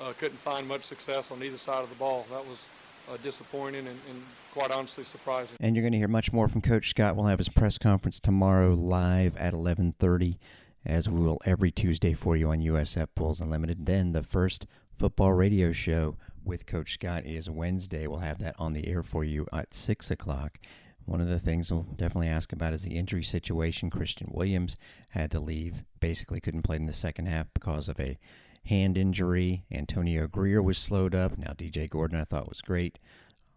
uh, 0.00 0.12
couldn't 0.18 0.38
find 0.38 0.66
much 0.66 0.84
success 0.84 1.30
on 1.30 1.42
either 1.42 1.56
side 1.56 1.82
of 1.82 1.88
the 1.90 1.96
ball. 1.96 2.26
That 2.30 2.46
was 2.46 2.66
uh, 3.10 3.16
disappointing 3.22 3.86
and, 3.86 3.98
and, 4.08 4.22
quite 4.52 4.72
honestly 4.72 5.04
surprising. 5.04 5.56
And 5.60 5.76
you're 5.76 5.84
going 5.84 5.92
to 5.92 5.98
hear 5.98 6.08
much 6.08 6.32
more 6.32 6.48
from 6.48 6.60
Coach 6.60 6.90
Scott. 6.90 7.14
We'll 7.14 7.26
have 7.26 7.38
his 7.38 7.48
press 7.48 7.78
conference 7.78 8.18
tomorrow 8.18 8.74
live 8.74 9.36
at 9.36 9.52
11:30, 9.54 10.38
as 10.84 11.08
we 11.08 11.20
will 11.20 11.38
every 11.44 11.70
Tuesday 11.70 12.14
for 12.14 12.36
you 12.36 12.50
on 12.50 12.60
USF 12.60 13.08
Bulls 13.14 13.40
Unlimited. 13.40 13.86
Then 13.86 14.12
the 14.12 14.22
first 14.22 14.66
football 14.98 15.32
radio 15.32 15.72
show 15.72 16.16
with 16.44 16.66
Coach 16.66 16.94
Scott 16.94 17.24
is 17.26 17.50
Wednesday. 17.50 18.06
We'll 18.06 18.18
have 18.20 18.38
that 18.38 18.56
on 18.58 18.72
the 18.72 18.88
air 18.88 19.02
for 19.02 19.24
you 19.24 19.46
at 19.52 19.74
six 19.74 20.10
o'clock. 20.10 20.58
One 21.04 21.20
of 21.20 21.28
the 21.28 21.38
things 21.38 21.70
we'll 21.70 21.82
definitely 21.82 22.28
ask 22.28 22.52
about 22.52 22.72
is 22.72 22.82
the 22.82 22.96
injury 22.96 23.24
situation. 23.24 23.90
Christian 23.90 24.28
Williams 24.30 24.76
had 25.10 25.30
to 25.32 25.40
leave, 25.40 25.84
basically 25.98 26.40
couldn't 26.40 26.62
play 26.62 26.76
in 26.76 26.86
the 26.86 26.92
second 26.92 27.26
half 27.26 27.46
because 27.52 27.88
of 27.88 27.98
a 27.98 28.18
hand 28.66 28.96
injury. 28.96 29.64
Antonio 29.72 30.26
Greer 30.26 30.62
was 30.62 30.78
slowed 30.78 31.14
up. 31.14 31.36
Now, 31.38 31.52
DJ 31.52 31.88
Gordon, 31.88 32.20
I 32.20 32.24
thought 32.24 32.48
was 32.48 32.60
great, 32.60 32.98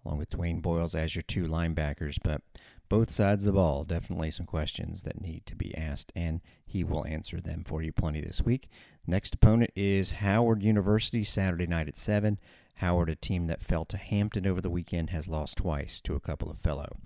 along 0.06 0.18
with 0.18 0.30
Dwayne 0.30 0.62
Boyles 0.62 0.96
as 0.96 1.16
your 1.16 1.22
two 1.22 1.44
linebackers. 1.44 2.18
But 2.24 2.42
both 2.90 3.12
sides 3.12 3.44
of 3.44 3.54
the 3.54 3.60
ball, 3.60 3.84
definitely 3.84 4.32
some 4.32 4.46
questions 4.46 5.04
that 5.04 5.22
need 5.22 5.46
to 5.46 5.56
be 5.56 5.76
asked, 5.78 6.12
and 6.16 6.42
he 6.74 6.84
will 6.84 7.06
answer 7.06 7.40
them 7.40 7.64
for 7.64 7.84
you 7.84 7.92
plenty 7.92 8.20
this 8.20 8.42
week. 8.42 8.68
Next 9.06 9.36
opponent 9.36 9.70
is 9.76 10.14
Howard 10.14 10.64
University, 10.64 11.24
Saturday 11.24 11.68
night 11.68 11.88
at 11.88 11.96
7. 11.96 12.40
Howard, 12.78 13.10
a 13.10 13.16
team 13.16 13.46
that 13.46 13.62
fell 13.62 13.86
to 13.86 13.96
Hampton 13.96 14.48
over 14.48 14.60
the 14.60 14.72
weekend, 14.72 15.12
has 15.12 15.28
lost 15.28 15.58
twice 15.58 16.02
to 16.02 16.16
a 16.16 16.20
couple 16.20 16.50
of 16.50 16.58
fellow 16.58 16.98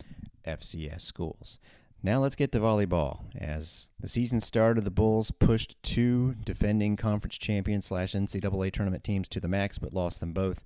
FCS 0.46 1.02
schools. 1.02 1.60
Now 2.02 2.20
let's 2.20 2.38
get 2.38 2.54
to 2.54 2.62
volleyball. 2.62 3.26
As 3.38 3.90
the 4.00 4.08
season 4.08 4.40
started, 4.40 4.86
the 4.86 4.90
Bulls 4.90 5.32
pushed 5.32 5.76
two 5.84 6.36
defending 6.46 6.96
conference 6.96 7.38
champions 7.38 7.88
slash 7.88 8.14
NCAA 8.14 8.72
tournament 8.72 9.04
teams 9.04 9.28
to 9.28 9.42
the 9.42 9.50
max, 9.50 9.78
but 9.78 9.94
lost 9.94 10.22
them 10.22 10.32
both. 10.32 10.64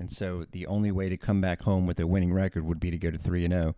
And 0.00 0.10
so 0.10 0.44
the 0.50 0.66
only 0.66 0.90
way 0.90 1.08
to 1.08 1.16
come 1.16 1.40
back 1.40 1.62
home 1.62 1.86
with 1.86 2.00
a 2.00 2.06
winning 2.08 2.32
record 2.32 2.64
would 2.64 2.80
be 2.80 2.90
to 2.90 2.98
go 2.98 3.12
to 3.12 3.18
3 3.18 3.44
and 3.44 3.54
0. 3.54 3.74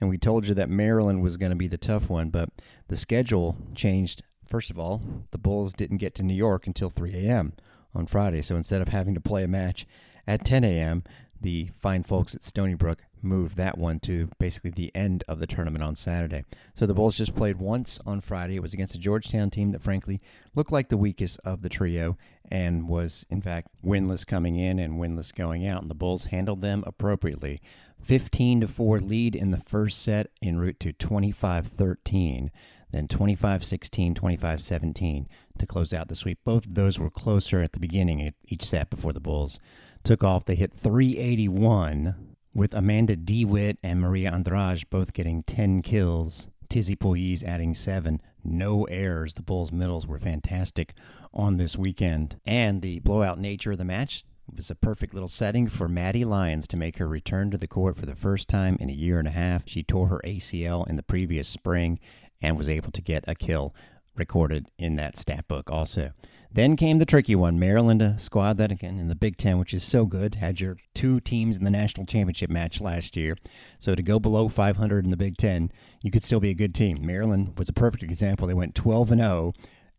And 0.00 0.10
we 0.10 0.18
told 0.18 0.46
you 0.46 0.54
that 0.54 0.68
Maryland 0.68 1.22
was 1.22 1.36
going 1.36 1.50
to 1.50 1.56
be 1.56 1.68
the 1.68 1.78
tough 1.78 2.08
one, 2.08 2.30
but 2.30 2.50
the 2.88 2.96
schedule 2.96 3.56
changed. 3.74 4.22
First 4.48 4.70
of 4.70 4.78
all, 4.78 5.02
the 5.30 5.38
Bulls 5.38 5.72
didn't 5.72 5.96
get 5.96 6.14
to 6.16 6.22
New 6.22 6.34
York 6.34 6.66
until 6.66 6.90
3 6.90 7.14
a.m. 7.14 7.54
on 7.94 8.06
Friday. 8.06 8.42
So 8.42 8.56
instead 8.56 8.82
of 8.82 8.88
having 8.88 9.14
to 9.14 9.20
play 9.20 9.42
a 9.42 9.48
match 9.48 9.86
at 10.26 10.44
10 10.44 10.64
a.m., 10.64 11.02
the 11.40 11.70
fine 11.80 12.02
folks 12.02 12.34
at 12.34 12.42
Stony 12.42 12.74
Brook 12.74 13.02
moved 13.22 13.56
that 13.56 13.76
one 13.76 13.98
to 14.00 14.28
basically 14.38 14.70
the 14.70 14.94
end 14.94 15.24
of 15.28 15.38
the 15.38 15.46
tournament 15.46 15.84
on 15.84 15.94
Saturday. 15.94 16.44
So 16.74 16.86
the 16.86 16.94
Bulls 16.94 17.16
just 17.16 17.34
played 17.34 17.58
once 17.58 18.00
on 18.06 18.20
Friday. 18.20 18.56
It 18.56 18.62
was 18.62 18.72
against 18.72 18.94
a 18.94 18.98
Georgetown 18.98 19.50
team 19.50 19.72
that, 19.72 19.82
frankly, 19.82 20.20
looked 20.54 20.72
like 20.72 20.88
the 20.88 20.96
weakest 20.96 21.40
of 21.44 21.62
the 21.62 21.68
trio 21.68 22.16
and 22.50 22.88
was, 22.88 23.26
in 23.28 23.42
fact, 23.42 23.68
winless 23.84 24.26
coming 24.26 24.56
in 24.56 24.78
and 24.78 25.00
winless 25.00 25.34
going 25.34 25.66
out. 25.66 25.82
And 25.82 25.90
the 25.90 25.94
Bulls 25.94 26.26
handled 26.26 26.60
them 26.60 26.84
appropriately. 26.86 27.60
15 28.02 28.60
to 28.60 28.68
4 28.68 28.98
lead 29.00 29.34
in 29.34 29.50
the 29.50 29.60
first 29.60 30.02
set 30.02 30.28
en 30.42 30.58
route 30.58 30.78
to 30.80 30.92
25 30.92 31.66
13, 31.66 32.50
then 32.90 33.08
25 33.08 33.64
16, 33.64 34.14
25 34.14 34.60
17 34.60 35.28
to 35.58 35.66
close 35.66 35.92
out 35.92 36.08
the 36.08 36.16
sweep. 36.16 36.38
Both 36.44 36.66
of 36.66 36.74
those 36.74 36.98
were 36.98 37.10
closer 37.10 37.62
at 37.62 37.72
the 37.72 37.80
beginning 37.80 38.26
of 38.26 38.34
each 38.44 38.64
set 38.64 38.90
before 38.90 39.12
the 39.12 39.20
Bulls 39.20 39.58
took 40.04 40.22
off. 40.22 40.44
They 40.44 40.54
hit 40.54 40.72
381 40.72 42.36
with 42.54 42.72
Amanda 42.72 43.16
DeWitt 43.16 43.78
and 43.82 44.00
Maria 44.00 44.32
Andrade 44.32 44.88
both 44.88 45.12
getting 45.12 45.42
10 45.42 45.82
kills. 45.82 46.48
Tizzy 46.68 46.96
Poyes 46.96 47.44
adding 47.44 47.74
seven. 47.74 48.20
No 48.42 48.84
errors. 48.84 49.34
The 49.34 49.42
Bulls' 49.42 49.72
middles 49.72 50.06
were 50.06 50.18
fantastic 50.18 50.94
on 51.32 51.56
this 51.58 51.76
weekend. 51.76 52.40
And 52.46 52.82
the 52.82 53.00
blowout 53.00 53.38
nature 53.38 53.72
of 53.72 53.78
the 53.78 53.84
match 53.84 54.24
was 54.54 54.70
a 54.70 54.74
perfect 54.74 55.14
little 55.14 55.28
setting 55.28 55.68
for 55.68 55.88
Maddie 55.88 56.24
Lyons 56.24 56.66
to 56.68 56.76
make 56.76 56.98
her 56.98 57.08
return 57.08 57.50
to 57.50 57.58
the 57.58 57.66
court 57.66 57.96
for 57.96 58.06
the 58.06 58.14
first 58.14 58.48
time 58.48 58.76
in 58.80 58.88
a 58.88 58.92
year 58.92 59.18
and 59.18 59.28
a 59.28 59.32
half. 59.32 59.62
She 59.66 59.82
tore 59.82 60.08
her 60.08 60.20
ACL 60.24 60.88
in 60.88 60.96
the 60.96 61.02
previous 61.02 61.48
spring 61.48 61.98
and 62.40 62.56
was 62.56 62.68
able 62.68 62.92
to 62.92 63.02
get 63.02 63.24
a 63.26 63.34
kill 63.34 63.74
recorded 64.14 64.66
in 64.78 64.96
that 64.96 65.16
stat 65.16 65.46
book 65.48 65.70
also. 65.70 66.12
Then 66.50 66.76
came 66.76 66.98
the 66.98 67.04
tricky 67.04 67.34
one 67.34 67.58
Maryland, 67.58 68.00
a 68.00 68.18
squad 68.18 68.56
that, 68.56 68.72
again, 68.72 68.98
in 68.98 69.08
the 69.08 69.14
Big 69.14 69.36
Ten, 69.36 69.58
which 69.58 69.74
is 69.74 69.82
so 69.82 70.06
good, 70.06 70.36
had 70.36 70.60
your 70.60 70.78
two 70.94 71.20
teams 71.20 71.56
in 71.56 71.64
the 71.64 71.70
national 71.70 72.06
championship 72.06 72.48
match 72.48 72.80
last 72.80 73.16
year. 73.16 73.36
So 73.78 73.94
to 73.94 74.02
go 74.02 74.18
below 74.18 74.48
500 74.48 75.04
in 75.04 75.10
the 75.10 75.18
Big 75.18 75.36
Ten, 75.36 75.70
you 76.02 76.10
could 76.10 76.22
still 76.22 76.40
be 76.40 76.50
a 76.50 76.54
good 76.54 76.74
team. 76.74 77.04
Maryland 77.04 77.58
was 77.58 77.68
a 77.68 77.74
perfect 77.74 78.02
example. 78.02 78.46
They 78.46 78.54
went 78.54 78.74
12 78.74 79.10
and 79.10 79.20
0 79.20 79.52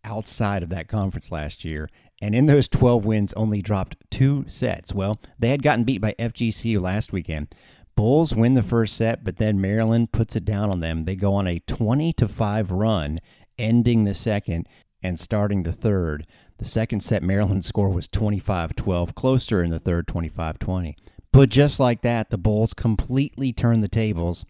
outside 0.04 0.63
of 0.63 0.70
that 0.70 0.88
conference 0.88 1.32
last 1.32 1.63
year. 1.63 1.89
And 2.22 2.34
in 2.34 2.48
those 2.48 2.68
12 2.68 3.06
wins, 3.06 3.34
only 3.34 3.62
dropped 3.62 3.98
two 4.10 4.46
sets. 4.48 4.94
Well, 4.94 5.20
they 5.38 5.50
had 5.50 5.62
gotten 5.62 5.84
beat 5.84 6.02
by 6.02 6.16
FGCU 6.18 6.82
last 6.82 7.12
weekend. 7.12 7.54
Bulls 7.96 8.34
win 8.34 8.54
the 8.54 8.64
first 8.64 8.96
set, 8.96 9.24
but 9.24 9.38
then 9.38 9.62
Maryland 9.62 10.12
puts 10.12 10.36
it 10.36 10.46
down 10.46 10.70
on 10.70 10.80
them. 10.82 11.06
They 11.06 11.16
go 11.16 11.34
on 11.34 11.48
a 11.48 11.60
20 11.60 12.14
to 12.14 12.28
5 12.28 12.72
run, 12.72 13.20
ending 13.58 14.04
the 14.04 14.14
second 14.14 14.68
and 15.04 15.20
starting 15.20 15.64
the 15.64 15.74
third. 15.74 16.26
The 16.58 16.66
second 16.66 17.02
set 17.02 17.24
Maryland 17.24 17.66
score 17.66 17.90
was 17.90 18.08
25-12, 18.08 19.16
closer 19.16 19.64
in 19.64 19.70
the 19.70 19.80
third 19.80 20.08
25-20. 20.08 20.96
But 21.32 21.50
just 21.50 21.80
like 21.80 22.02
that, 22.02 22.30
the 22.30 22.38
Bulls 22.38 22.74
completely 22.74 23.54
turn 23.54 23.82
the 23.82 23.88
tables. 23.88 24.46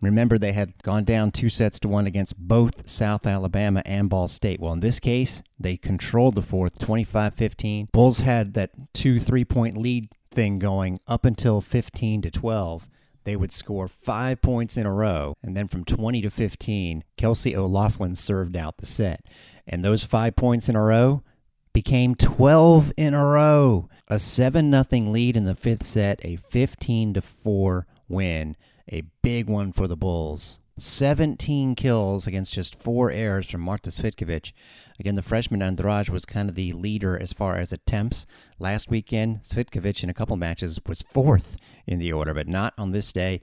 Remember, 0.00 0.38
they 0.38 0.52
had 0.52 0.82
gone 0.82 1.04
down 1.04 1.30
two 1.30 1.50
sets 1.50 1.78
to 1.80 1.88
one 1.88 2.06
against 2.06 2.38
both 2.38 2.88
South 2.88 3.26
Alabama 3.26 3.82
and 3.84 4.08
Ball 4.08 4.28
State. 4.28 4.60
Well, 4.60 4.72
in 4.72 4.80
this 4.80 4.98
case, 4.98 5.42
they 5.58 5.76
controlled 5.76 6.34
the 6.34 6.42
fourth 6.42 6.78
25 6.78 7.34
15. 7.34 7.88
Bulls 7.92 8.20
had 8.20 8.54
that 8.54 8.70
two 8.94 9.20
three 9.20 9.44
point 9.44 9.76
lead 9.76 10.08
thing 10.30 10.58
going 10.58 10.98
up 11.06 11.24
until 11.24 11.60
15 11.60 12.22
to 12.22 12.30
12. 12.30 12.88
They 13.24 13.36
would 13.36 13.52
score 13.52 13.88
five 13.88 14.40
points 14.40 14.76
in 14.76 14.86
a 14.86 14.92
row, 14.92 15.36
and 15.42 15.54
then 15.56 15.68
from 15.68 15.84
20 15.84 16.22
to 16.22 16.30
15, 16.30 17.04
Kelsey 17.16 17.54
O'Laughlin 17.54 18.14
served 18.14 18.56
out 18.56 18.78
the 18.78 18.86
set. 18.86 19.26
And 19.66 19.84
those 19.84 20.02
five 20.04 20.36
points 20.36 20.68
in 20.68 20.76
a 20.76 20.82
row 20.82 21.22
became 21.72 22.14
12 22.14 22.92
in 22.96 23.14
a 23.14 23.24
row. 23.24 23.88
A 24.08 24.18
7 24.18 24.72
0 24.72 25.10
lead 25.10 25.36
in 25.36 25.44
the 25.44 25.54
fifth 25.54 25.84
set, 25.84 26.18
a 26.24 26.36
15 26.36 27.14
to 27.14 27.20
4 27.20 27.86
win, 28.08 28.56
a 28.90 29.02
big 29.22 29.48
one 29.48 29.72
for 29.72 29.86
the 29.86 29.96
Bulls. 29.96 30.60
17 30.78 31.74
kills 31.74 32.26
against 32.26 32.54
just 32.54 32.80
four 32.80 33.10
errors 33.10 33.50
from 33.50 33.60
Marta 33.60 33.90
Cvitkovic. 33.90 34.52
Again, 34.98 35.14
the 35.14 35.22
freshman 35.22 35.62
Andrade 35.62 36.08
was 36.08 36.24
kind 36.24 36.48
of 36.48 36.54
the 36.54 36.72
leader 36.72 37.20
as 37.20 37.34
far 37.34 37.58
as 37.58 37.72
attempts. 37.72 38.26
Last 38.58 38.88
weekend, 38.88 39.42
Cvitkovic 39.42 40.02
in 40.02 40.08
a 40.08 40.14
couple 40.14 40.36
matches 40.36 40.80
was 40.86 41.02
fourth 41.02 41.56
in 41.86 41.98
the 41.98 42.12
order, 42.12 42.32
but 42.32 42.48
not 42.48 42.72
on 42.78 42.92
this 42.92 43.12
day. 43.12 43.42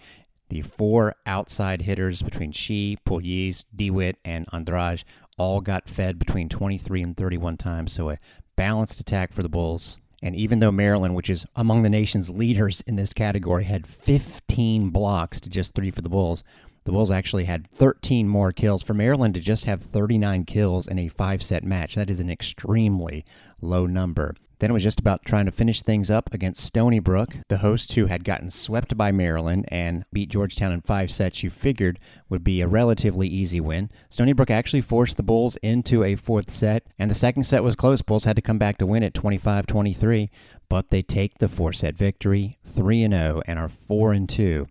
The 0.49 0.61
four 0.61 1.15
outside 1.25 1.83
hitters 1.83 2.21
between 2.21 2.53
she, 2.53 2.97
Pugliese, 3.05 3.65
DeWitt, 3.75 4.17
and 4.25 4.47
Andrade 4.51 5.03
all 5.37 5.61
got 5.61 5.89
fed 5.89 6.17
between 6.17 6.49
23 6.49 7.03
and 7.03 7.15
31 7.15 7.57
times, 7.57 7.91
so 7.91 8.09
a 8.09 8.17
balanced 8.55 8.99
attack 8.99 9.31
for 9.31 9.43
the 9.43 9.49
Bulls. 9.49 9.99
And 10.21 10.35
even 10.35 10.59
though 10.59 10.71
Maryland, 10.71 11.15
which 11.15 11.29
is 11.29 11.45
among 11.55 11.83
the 11.83 11.89
nation's 11.89 12.29
leaders 12.29 12.81
in 12.87 12.95
this 12.95 13.13
category, 13.13 13.65
had 13.65 13.85
15 13.85 14.89
blocks 14.89 15.39
to 15.41 15.49
just 15.49 15.75
three 15.75 15.91
for 15.91 16.01
the 16.01 16.09
Bulls, 16.09 16.43
the 16.85 16.91
Bulls 16.91 17.11
actually 17.11 17.43
had 17.43 17.69
13 17.69 18.27
more 18.27 18.51
kills. 18.51 18.81
For 18.81 18.93
Maryland 18.93 19.33
to 19.35 19.41
just 19.41 19.65
have 19.65 19.81
39 19.81 20.45
kills 20.45 20.87
in 20.87 20.97
a 20.97 21.09
five 21.09 21.43
set 21.43 21.63
match, 21.63 21.95
that 21.95 22.09
is 22.09 22.19
an 22.19 22.29
extremely 22.29 23.25
low 23.61 23.85
number. 23.85 24.35
Then 24.59 24.71
it 24.71 24.73
was 24.73 24.83
just 24.83 24.99
about 24.99 25.23
trying 25.23 25.45
to 25.45 25.51
finish 25.51 25.81
things 25.81 26.09
up 26.09 26.33
against 26.33 26.65
Stony 26.65 26.99
Brook, 26.99 27.37
the 27.47 27.59
host 27.59 27.93
who 27.93 28.07
had 28.07 28.23
gotten 28.23 28.49
swept 28.49 28.97
by 28.97 29.11
Maryland 29.11 29.65
and 29.67 30.03
beat 30.11 30.29
Georgetown 30.29 30.71
in 30.71 30.81
five 30.81 31.11
sets, 31.11 31.43
you 31.43 31.49
figured 31.49 31.99
would 32.27 32.43
be 32.43 32.61
a 32.61 32.67
relatively 32.67 33.27
easy 33.27 33.59
win. 33.59 33.91
Stony 34.09 34.33
Brook 34.33 34.49
actually 34.49 34.81
forced 34.81 35.17
the 35.17 35.23
Bulls 35.23 35.57
into 35.57 36.03
a 36.03 36.15
fourth 36.15 36.49
set, 36.49 36.83
and 36.97 37.11
the 37.11 37.15
second 37.15 37.43
set 37.43 37.63
was 37.63 37.75
close. 37.75 38.01
Bulls 38.01 38.23
had 38.23 38.35
to 38.35 38.41
come 38.41 38.57
back 38.57 38.77
to 38.79 38.87
win 38.87 39.03
it 39.03 39.13
25 39.13 39.67
23, 39.67 40.31
but 40.69 40.89
they 40.89 41.01
take 41.01 41.37
the 41.37 41.47
four 41.47 41.71
set 41.71 41.95
victory 41.95 42.57
3 42.63 43.07
0 43.07 43.41
and 43.45 43.59
are 43.59 43.69
4 43.69 44.17
2. 44.27 44.67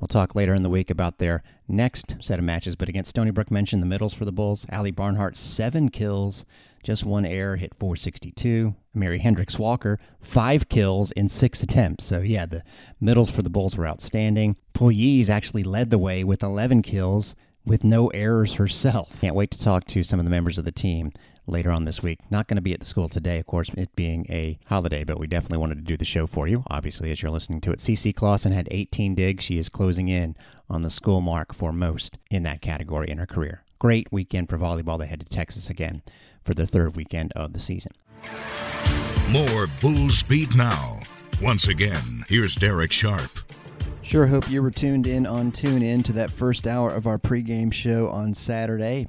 We'll 0.00 0.08
talk 0.08 0.34
later 0.34 0.54
in 0.54 0.62
the 0.62 0.70
week 0.70 0.90
about 0.90 1.18
their 1.18 1.42
next 1.66 2.16
set 2.20 2.38
of 2.38 2.44
matches, 2.44 2.76
but 2.76 2.88
against 2.88 3.10
Stony 3.10 3.30
Brook, 3.30 3.50
mentioned 3.50 3.82
the 3.82 3.86
middles 3.86 4.12
for 4.12 4.24
the 4.24 4.32
Bulls. 4.32 4.66
Ali 4.70 4.90
Barnhart, 4.90 5.36
seven 5.36 5.88
kills, 5.88 6.44
just 6.84 7.04
one 7.04 7.24
error, 7.24 7.56
hit 7.56 7.74
462. 7.78 8.74
Mary 8.92 9.18
Hendricks 9.18 9.58
Walker, 9.58 9.98
five 10.20 10.68
kills 10.68 11.10
in 11.12 11.28
six 11.28 11.62
attempts. 11.62 12.04
So, 12.04 12.20
yeah, 12.20 12.46
the 12.46 12.62
middles 13.00 13.30
for 13.30 13.42
the 13.42 13.50
Bulls 13.50 13.76
were 13.76 13.88
outstanding. 13.88 14.56
Pugliese 14.74 15.28
actually 15.28 15.64
led 15.64 15.90
the 15.90 15.98
way 15.98 16.22
with 16.22 16.42
11 16.42 16.82
kills 16.82 17.34
with 17.64 17.82
no 17.82 18.08
errors 18.08 18.54
herself. 18.54 19.10
Can't 19.20 19.34
wait 19.34 19.50
to 19.52 19.58
talk 19.58 19.86
to 19.86 20.02
some 20.02 20.20
of 20.20 20.24
the 20.24 20.30
members 20.30 20.58
of 20.58 20.64
the 20.64 20.72
team 20.72 21.12
later 21.46 21.70
on 21.70 21.84
this 21.84 22.02
week. 22.02 22.20
Not 22.30 22.46
going 22.46 22.56
to 22.56 22.62
be 22.62 22.72
at 22.72 22.80
the 22.80 22.86
school 22.86 23.08
today, 23.08 23.38
of 23.38 23.46
course, 23.46 23.70
it 23.76 23.94
being 23.96 24.26
a 24.28 24.58
holiday, 24.66 25.04
but 25.04 25.18
we 25.18 25.26
definitely 25.26 25.58
wanted 25.58 25.76
to 25.76 25.84
do 25.84 25.96
the 25.96 26.04
show 26.04 26.26
for 26.26 26.46
you, 26.46 26.62
obviously, 26.68 27.10
as 27.10 27.22
you're 27.22 27.30
listening 27.30 27.60
to 27.62 27.72
it. 27.72 27.78
CC 27.78 28.14
Clausen 28.14 28.52
had 28.52 28.68
18 28.70 29.14
digs. 29.14 29.44
She 29.44 29.58
is 29.58 29.68
closing 29.68 30.08
in 30.08 30.36
on 30.68 30.82
the 30.82 30.90
school 30.90 31.20
mark 31.20 31.54
for 31.54 31.72
most 31.72 32.18
in 32.30 32.42
that 32.44 32.62
category 32.62 33.10
in 33.10 33.18
her 33.18 33.26
career. 33.26 33.62
Great 33.78 34.10
weekend 34.10 34.48
for 34.48 34.58
volleyball. 34.58 34.98
They 34.98 35.06
head 35.06 35.20
to 35.20 35.26
Texas 35.26 35.68
again 35.68 36.02
for 36.44 36.54
the 36.54 36.66
third 36.66 36.96
weekend 36.96 37.32
of 37.32 37.52
the 37.52 37.60
season. 37.60 37.92
More 39.30 39.66
Bulls 39.80 40.22
Beat 40.22 40.54
now. 40.54 41.00
Once 41.42 41.66
again, 41.66 42.24
here's 42.28 42.54
Derek 42.54 42.92
Sharp. 42.92 43.30
Sure 44.02 44.26
hope 44.26 44.50
you 44.50 44.62
were 44.62 44.70
tuned 44.70 45.06
in 45.06 45.26
on 45.26 45.50
TuneIn 45.50 46.04
to 46.04 46.12
that 46.12 46.30
first 46.30 46.66
hour 46.66 46.90
of 46.90 47.06
our 47.06 47.18
pregame 47.18 47.72
show 47.72 48.08
on 48.10 48.34
Saturday 48.34 49.08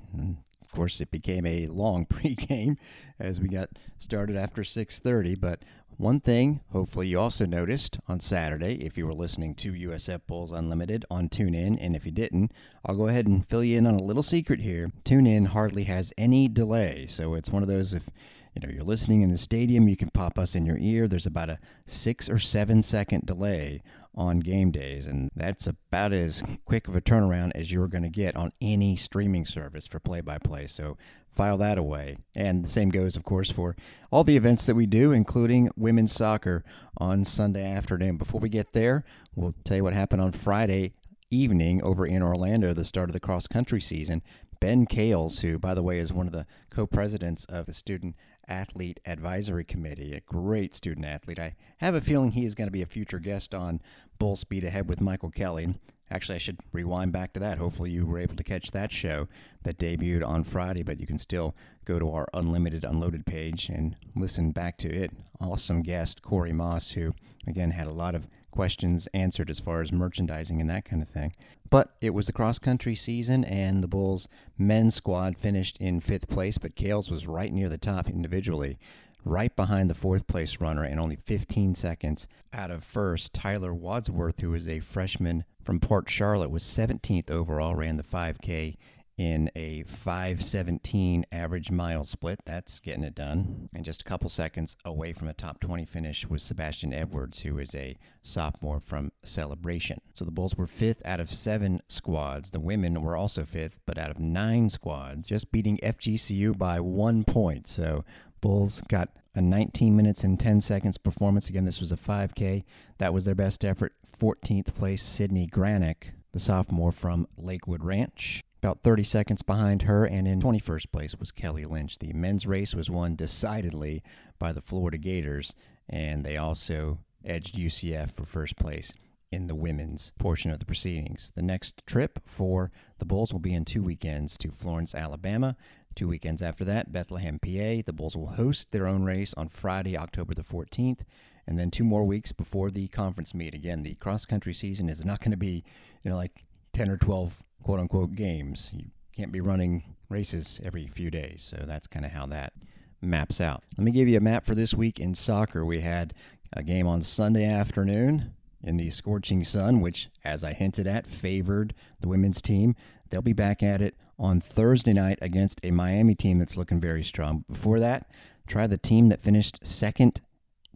Of 0.61 0.71
course, 0.71 1.01
it 1.01 1.11
became 1.11 1.45
a 1.45 1.67
long 1.67 2.05
pregame 2.09 2.77
as 3.19 3.39
we 3.41 3.49
got 3.49 3.69
started 3.97 4.37
after 4.37 4.61
6:30. 4.63 5.39
But 5.39 5.63
one 5.97 6.19
thing, 6.19 6.61
hopefully, 6.71 7.07
you 7.07 7.19
also 7.19 7.45
noticed 7.45 7.99
on 8.07 8.19
Saturday, 8.19 8.75
if 8.85 8.97
you 8.97 9.05
were 9.05 9.13
listening 9.13 9.55
to 9.55 9.71
USF 9.71 10.21
Bulls 10.27 10.51
Unlimited 10.51 11.05
on 11.09 11.29
TuneIn, 11.29 11.77
and 11.79 11.95
if 11.95 12.05
you 12.05 12.11
didn't, 12.11 12.51
I'll 12.85 12.95
go 12.95 13.07
ahead 13.07 13.27
and 13.27 13.47
fill 13.47 13.63
you 13.63 13.77
in 13.77 13.87
on 13.87 13.95
a 13.95 14.03
little 14.03 14.23
secret 14.23 14.61
here. 14.61 14.91
TuneIn 15.03 15.47
hardly 15.47 15.85
has 15.85 16.13
any 16.17 16.47
delay, 16.47 17.07
so 17.07 17.33
it's 17.33 17.49
one 17.49 17.63
of 17.63 17.69
those 17.69 17.93
if 17.93 18.09
you 18.55 18.65
know 18.65 18.73
you're 18.73 18.83
listening 18.83 19.21
in 19.21 19.29
the 19.29 19.37
stadium, 19.37 19.89
you 19.89 19.97
can 19.97 20.09
pop 20.09 20.39
us 20.39 20.55
in 20.55 20.65
your 20.65 20.77
ear. 20.79 21.07
There's 21.07 21.25
about 21.25 21.49
a 21.49 21.59
six 21.85 22.29
or 22.29 22.39
seven 22.39 22.81
second 22.81 23.25
delay 23.25 23.81
on 24.15 24.39
game 24.39 24.71
days, 24.71 25.07
and 25.07 25.29
that's 25.35 25.67
about 25.67 26.13
as 26.13 26.41
quick 26.63 26.87
of 26.87 26.95
a 26.95 27.01
turnaround 27.01 27.51
as 27.53 27.71
you're 27.71 27.89
going 27.89 28.03
to 28.03 28.09
get 28.09 28.35
on 28.35 28.53
any 28.61 28.95
streaming 28.95 29.45
service 29.45 29.85
for 29.85 29.99
play 29.99 30.21
by 30.21 30.37
play. 30.37 30.67
So 30.67 30.97
file 31.35 31.57
that 31.57 31.77
away. 31.77 32.15
And 32.33 32.63
the 32.63 32.69
same 32.69 32.89
goes, 32.89 33.17
of 33.17 33.23
course, 33.23 33.51
for 33.51 33.75
all 34.09 34.23
the 34.23 34.37
events 34.37 34.65
that 34.65 34.75
we 34.75 34.85
do, 34.85 35.11
including 35.11 35.69
women's 35.75 36.13
soccer 36.13 36.63
on 36.97 37.25
Sunday 37.25 37.69
afternoon. 37.69 38.15
Before 38.15 38.39
we 38.39 38.47
get 38.47 38.71
there, 38.71 39.03
we'll 39.35 39.55
tell 39.65 39.77
you 39.77 39.83
what 39.83 39.93
happened 39.93 40.21
on 40.21 40.31
Friday 40.31 40.93
evening 41.29 41.83
over 41.83 42.05
in 42.05 42.21
Orlando, 42.21 42.73
the 42.73 42.85
start 42.85 43.09
of 43.09 43.13
the 43.13 43.19
cross 43.19 43.47
country 43.47 43.81
season. 43.81 44.21
Ben 44.61 44.85
Kales, 44.85 45.41
who, 45.41 45.59
by 45.59 45.73
the 45.73 45.83
way, 45.83 45.99
is 45.99 46.13
one 46.13 46.27
of 46.27 46.33
the 46.33 46.47
co 46.69 46.87
presidents 46.87 47.45
of 47.45 47.65
the 47.65 47.73
Student 47.73 48.15
Athlete 48.47 48.99
Advisory 49.05 49.63
Committee, 49.63 50.13
a 50.13 50.19
great 50.21 50.75
student 50.75 51.05
athlete. 51.05 51.39
I 51.39 51.55
have 51.77 51.95
a 51.95 52.01
feeling 52.01 52.31
he 52.31 52.45
is 52.45 52.55
going 52.55 52.67
to 52.67 52.71
be 52.71 52.81
a 52.81 52.87
future 52.87 53.19
guest 53.19 53.53
on 53.53 53.81
Bull 54.19 54.35
Speed 54.35 54.63
Ahead 54.63 54.87
with 54.87 55.01
Michael 55.01 55.31
Kelly. 55.31 55.75
Actually, 56.11 56.35
I 56.35 56.39
should 56.39 56.59
rewind 56.71 57.11
back 57.11 57.33
to 57.33 57.39
that. 57.39 57.57
Hopefully, 57.57 57.89
you 57.89 58.05
were 58.05 58.19
able 58.19 58.35
to 58.35 58.43
catch 58.43 58.71
that 58.71 58.91
show 58.91 59.27
that 59.63 59.79
debuted 59.79 60.25
on 60.25 60.43
Friday, 60.43 60.83
but 60.83 60.99
you 60.99 61.07
can 61.07 61.17
still 61.17 61.55
go 61.83 61.97
to 61.97 62.11
our 62.11 62.27
Unlimited 62.33 62.83
Unloaded 62.83 63.25
page 63.25 63.69
and 63.69 63.95
listen 64.15 64.51
back 64.51 64.77
to 64.77 64.93
it. 64.93 65.11
Awesome 65.41 65.81
guest, 65.81 66.21
Corey 66.21 66.53
Moss, 66.53 66.91
who, 66.91 67.15
again, 67.47 67.71
had 67.71 67.87
a 67.87 67.91
lot 67.91 68.13
of 68.13 68.27
questions 68.55 69.07
answered 69.13 69.49
as 69.49 69.59
far 69.59 69.81
as 69.81 69.91
merchandising 69.91 70.61
and 70.61 70.69
that 70.69 70.85
kind 70.85 71.01
of 71.01 71.09
thing. 71.09 71.33
But 71.69 71.95
it 72.01 72.11
was 72.11 72.27
the 72.27 72.33
cross 72.33 72.57
country 72.57 72.95
season, 72.95 73.43
and 73.43 73.83
the 73.83 73.87
Bulls 73.87 74.27
men's 74.57 74.95
squad 74.95 75.37
finished 75.37 75.77
in 75.77 75.99
fifth 75.99 76.27
place, 76.27 76.57
but 76.57 76.75
Kales 76.75 77.11
was 77.11 77.27
right 77.27 77.51
near 77.51 77.69
the 77.69 77.77
top 77.77 78.09
individually, 78.09 78.77
right 79.23 79.55
behind 79.55 79.89
the 79.89 79.95
fourth 79.95 80.27
place 80.27 80.61
runner, 80.61 80.83
and 80.83 80.99
only 80.99 81.17
15 81.17 81.75
seconds 81.75 82.27
out 82.53 82.71
of 82.71 82.83
first. 82.83 83.33
Tyler 83.33 83.73
Wadsworth, 83.73 84.39
who 84.39 84.53
is 84.53 84.69
a 84.69 84.79
freshman 84.79 85.43
from 85.63 85.79
Port 85.79 86.09
Charlotte, 86.09 86.51
was 86.51 86.63
17th 86.63 87.29
overall, 87.29 87.75
ran 87.75 87.97
the 87.97 88.03
5K 88.03 88.77
in 89.17 89.49
a 89.55 89.83
517 89.83 91.25
average 91.31 91.71
mile 91.71 92.03
split. 92.03 92.41
That's 92.45 92.79
getting 92.79 93.03
it 93.03 93.15
done. 93.15 93.69
And 93.73 93.85
just 93.85 94.01
a 94.01 94.05
couple 94.05 94.29
seconds 94.29 94.75
away 94.83 95.13
from 95.13 95.27
a 95.27 95.33
top 95.33 95.59
20 95.59 95.85
finish 95.85 96.27
was 96.27 96.43
Sebastian 96.43 96.93
Edwards, 96.93 97.41
who 97.41 97.57
is 97.57 97.73
a 97.73 97.97
sophomore 98.21 98.79
from 98.79 99.11
Celebration. 99.23 100.01
So 100.13 100.25
the 100.25 100.31
Bulls 100.31 100.55
were 100.55 100.67
fifth 100.67 101.01
out 101.05 101.19
of 101.19 101.31
seven 101.31 101.81
squads. 101.87 102.51
The 102.51 102.59
women 102.59 103.01
were 103.01 103.15
also 103.15 103.45
fifth, 103.45 103.79
but 103.85 103.97
out 103.97 104.11
of 104.11 104.19
nine 104.19 104.69
squads, 104.69 105.29
just 105.29 105.51
beating 105.51 105.77
FGCU 105.77 106.57
by 106.57 106.79
one 106.79 107.23
point. 107.23 107.67
So 107.67 108.03
Bulls 108.41 108.81
got 108.89 109.09
a 109.33 109.41
19 109.41 109.95
minutes 109.95 110.23
and 110.23 110.39
10 110.39 110.61
seconds 110.61 110.97
performance. 110.97 111.49
Again, 111.49 111.65
this 111.65 111.81
was 111.81 111.91
a 111.91 111.97
5K. 111.97 112.63
That 112.97 113.13
was 113.13 113.25
their 113.25 113.35
best 113.35 113.63
effort. 113.63 113.93
14th 114.19 114.73
place, 114.75 115.03
Sydney 115.03 115.47
Granick 115.47 116.11
the 116.35 116.39
sophomore 116.41 116.91
from 116.91 117.25
Lakewood 117.37 117.81
Ranch. 117.81 118.43
About 118.61 118.81
30 118.81 119.05
seconds 119.05 119.41
behind 119.41 119.83
her, 119.83 120.03
and 120.03 120.27
in 120.27 120.41
21st 120.41 120.91
place 120.91 121.15
was 121.17 121.31
Kelly 121.31 121.63
Lynch. 121.63 121.97
The 121.97 122.11
men's 122.11 122.45
race 122.45 122.75
was 122.75 122.89
won 122.89 123.15
decidedly 123.15 124.03
by 124.37 124.51
the 124.51 124.59
Florida 124.59 124.97
Gators, 124.97 125.55
and 125.87 126.25
they 126.25 126.35
also 126.35 126.99
edged 127.23 127.55
UCF 127.55 128.11
for 128.11 128.25
first 128.25 128.57
place 128.57 128.93
in 129.31 129.47
the 129.47 129.55
women's 129.55 130.11
portion 130.19 130.51
of 130.51 130.59
the 130.59 130.65
proceedings. 130.65 131.31
The 131.35 131.41
next 131.41 131.81
trip 131.87 132.19
for 132.25 132.69
the 132.99 133.05
Bulls 133.05 133.31
will 133.31 133.39
be 133.39 133.53
in 133.53 133.63
two 133.63 133.81
weekends 133.81 134.37
to 134.39 134.51
Florence, 134.51 134.93
Alabama. 134.93 135.55
Two 135.95 136.09
weekends 136.09 136.41
after 136.41 136.65
that, 136.65 136.91
Bethlehem, 136.91 137.39
PA. 137.39 137.81
The 137.85 137.93
Bulls 137.93 138.17
will 138.17 138.33
host 138.33 138.71
their 138.71 138.85
own 138.85 139.03
race 139.03 139.33
on 139.35 139.47
Friday, 139.47 139.97
October 139.97 140.33
the 140.33 140.43
14th, 140.43 141.01
and 141.47 141.57
then 141.57 141.71
two 141.71 141.85
more 141.85 142.03
weeks 142.03 142.33
before 142.33 142.69
the 142.69 142.89
conference 142.89 143.33
meet. 143.33 143.53
Again, 143.53 143.83
the 143.83 143.95
cross 143.95 144.25
country 144.25 144.53
season 144.53 144.89
is 144.89 145.05
not 145.05 145.21
going 145.21 145.31
to 145.31 145.37
be, 145.37 145.63
you 146.03 146.11
know, 146.11 146.17
like 146.17 146.43
10 146.73 146.89
or 146.89 146.97
12 146.97 147.41
quote 147.63 147.79
unquote 147.79 148.15
games. 148.15 148.73
You 148.75 148.85
can't 149.15 149.31
be 149.31 149.39
running 149.39 149.95
races 150.09 150.59
every 150.63 150.85
few 150.87 151.09
days. 151.09 151.41
So 151.41 151.63
that's 151.65 151.87
kind 151.87 152.05
of 152.05 152.11
how 152.11 152.25
that 152.27 152.53
maps 153.01 153.39
out. 153.39 153.63
Let 153.77 153.85
me 153.85 153.91
give 153.91 154.09
you 154.09 154.17
a 154.17 154.21
map 154.21 154.45
for 154.45 154.55
this 154.55 154.73
week 154.73 154.99
in 154.99 155.15
soccer. 155.15 155.65
We 155.65 155.79
had 155.79 156.13
a 156.51 156.61
game 156.61 156.87
on 156.87 157.01
Sunday 157.01 157.45
afternoon 157.45 158.33
in 158.61 158.77
the 158.77 158.89
scorching 158.89 159.43
sun, 159.43 159.79
which, 159.79 160.09
as 160.23 160.43
I 160.43 160.53
hinted 160.53 160.87
at, 160.87 161.07
favored 161.07 161.73
the 162.01 162.07
women's 162.07 162.41
team. 162.41 162.75
They'll 163.15 163.21
be 163.21 163.31
back 163.31 163.63
at 163.63 163.81
it 163.81 163.95
on 164.19 164.41
Thursday 164.41 164.91
night 164.91 165.19
against 165.21 165.61
a 165.63 165.71
Miami 165.71 166.15
team 166.15 166.37
that's 166.37 166.57
looking 166.57 166.81
very 166.81 167.01
strong. 167.01 167.45
Before 167.49 167.79
that, 167.79 168.11
try 168.45 168.67
the 168.67 168.77
team 168.77 169.07
that 169.07 169.23
finished 169.23 169.65
second 169.65 170.19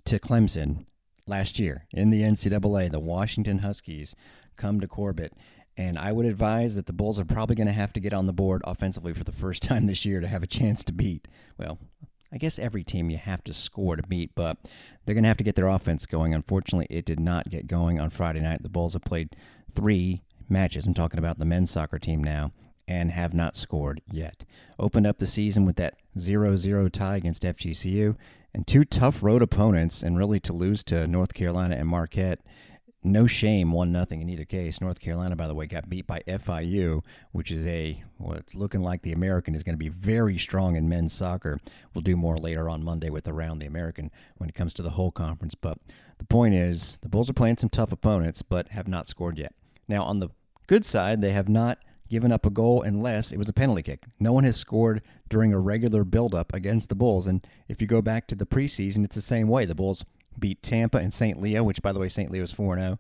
to 0.06 0.20
Clemson 0.20 0.86
last 1.28 1.60
year 1.60 1.86
in 1.92 2.12
the 2.12 2.22
NCAA, 2.22 2.94
the 2.94 3.00
Washington 3.02 3.60
Huskies, 3.60 4.16
come 4.56 4.80
to 4.80 4.88
Corbett. 4.88 5.34
And 5.76 6.00
I 6.00 6.14
would 6.14 6.26
advise 6.26 6.76
that 6.76 6.86
the 6.86 6.94
Bulls 6.94 7.20
are 7.20 7.26
probably 7.26 7.58
going 7.58 7.68
to 7.68 7.74
have 7.74 7.92
to 7.92 8.00
get 8.00 8.14
on 8.14 8.26
the 8.26 8.32
board 8.32 8.62
offensively 8.64 9.12
for 9.12 9.26
the 9.26 9.34
first 9.34 9.62
time 9.64 9.88
this 9.88 10.06
year 10.06 10.22
to 10.22 10.28
have 10.30 10.42
a 10.42 10.48
chance 10.48 10.82
to 10.86 10.94
beat, 10.94 11.28
well, 11.58 11.78
I 12.32 12.38
guess 12.38 12.58
every 12.58 12.86
team 12.86 13.10
you 13.10 13.18
have 13.18 13.44
to 13.44 13.54
score 13.54 13.98
to 13.98 14.04
beat, 14.04 14.32
but 14.34 14.60
they're 15.04 15.16
going 15.16 15.24
to 15.24 15.30
have 15.30 15.36
to 15.36 15.44
get 15.44 15.56
their 15.56 15.68
offense 15.68 16.06
going. 16.06 16.34
Unfortunately, 16.34 16.88
it 16.90 17.04
did 17.04 17.20
not 17.20 17.50
get 17.50 17.68
going 17.68 18.00
on 18.00 18.12
Friday 18.12 18.40
night. 18.40 18.64
The 18.64 18.70
Bulls 18.70 18.94
have 18.94 19.02
played 19.02 19.36
three 19.70 20.22
matches. 20.50 20.86
I'm 20.86 20.94
talking 20.94 21.20
about 21.20 21.40
the 21.40 21.46
men's 21.46 21.72
soccer 21.72 22.00
team 22.00 22.24
now 22.24 22.52
and 22.88 23.12
have 23.12 23.34
not 23.34 23.56
scored 23.56 24.02
yet. 24.10 24.46
Opened 24.78 25.06
up 25.06 25.20
the 25.20 25.28
season 25.28 25.66
with 25.66 25.76
that 25.78 25.96
0 26.18 26.58
0 26.58 26.90
tie 26.90 27.18
against 27.18 27.44
FGCU 27.44 28.16
and 28.54 28.66
two 28.66 28.84
tough 28.84 29.22
road 29.22 29.44
opponents, 29.44 30.02
and 30.02 30.18
really 30.18 30.40
to 30.40 30.54
lose 30.54 30.84
to 30.84 31.06
North 31.08 31.36
Carolina 31.36 31.76
and 31.76 31.88
Marquette 31.88 32.40
no 33.04 33.28
shame, 33.28 33.72
one 33.72 33.92
nothing 33.92 34.22
in 34.22 34.30
either 34.30 34.46
case. 34.46 34.82
North 34.82 35.00
Carolina, 35.00 35.36
by 35.36 35.48
the 35.48 35.56
way, 35.56 35.66
got 35.66 35.90
beat 35.90 36.06
by 36.06 36.22
FIU, 36.28 37.04
which 37.32 37.50
is 37.50 37.66
a 37.66 38.04
well, 38.18 38.38
it's 38.38 38.56
looking 38.56 38.82
like 38.82 39.02
the 39.02 39.14
American 39.14 39.56
is 39.56 39.64
going 39.64 39.74
to 39.74 39.80
be 39.80 39.90
very 39.90 40.38
strong 40.38 40.76
in 40.76 40.90
men's 40.90 41.14
soccer. 41.14 41.60
We'll 41.94 42.02
do 42.02 42.18
more 42.18 42.38
later 42.38 42.70
on 42.70 42.84
Monday 42.84 43.10
with 43.10 43.28
around 43.28 43.60
the 43.60 43.68
American 43.68 44.12
when 44.38 44.50
it 44.50 44.56
comes 44.56 44.74
to 44.76 44.82
the 44.82 44.92
whole 44.92 45.12
conference. 45.12 45.56
But 45.56 45.78
the 46.18 46.26
point 46.26 46.54
is, 46.54 46.98
the 47.02 47.10
Bulls 47.10 47.30
are 47.30 47.34
playing 47.34 47.58
some 47.58 47.70
tough 47.70 47.94
opponents, 47.94 48.42
but 48.42 48.70
have 48.70 48.88
not 48.88 49.08
scored 49.08 49.38
yet. 49.38 49.54
Now, 49.88 50.04
on 50.04 50.20
the 50.20 50.30
good 50.70 50.86
side, 50.86 51.20
they 51.20 51.32
have 51.32 51.50
not 51.50 51.80
given 52.10 52.32
up 52.32 52.46
a 52.46 52.52
goal 52.52 52.84
unless 52.84 53.32
it 53.32 53.38
was 53.38 53.50
a 53.50 53.54
penalty 53.54 53.82
kick. 53.82 54.04
No 54.20 54.32
one 54.32 54.44
has 54.44 54.56
scored 54.56 55.02
during 55.28 55.52
a 55.52 55.60
regular 55.60 56.04
buildup 56.04 56.54
against 56.54 56.90
the 56.90 56.96
Bulls, 56.96 57.26
and 57.26 57.46
if 57.68 57.82
you 57.82 57.88
go 57.88 58.04
back 58.04 58.28
to 58.28 58.36
the 58.36 58.46
preseason, 58.46 59.04
it's 59.04 59.16
the 59.16 59.22
same 59.22 59.48
way. 59.48 59.66
The 59.66 59.74
Bulls 59.74 60.06
beat 60.38 60.62
Tampa 60.62 61.00
and 61.00 61.12
St. 61.12 61.42
Leo, 61.42 61.64
which 61.64 61.82
by 61.82 61.92
the 61.92 62.00
way 62.00 62.08
St. 62.08 62.30
Leo 62.30 62.44
is 62.44 62.54
4-0, 62.54 63.00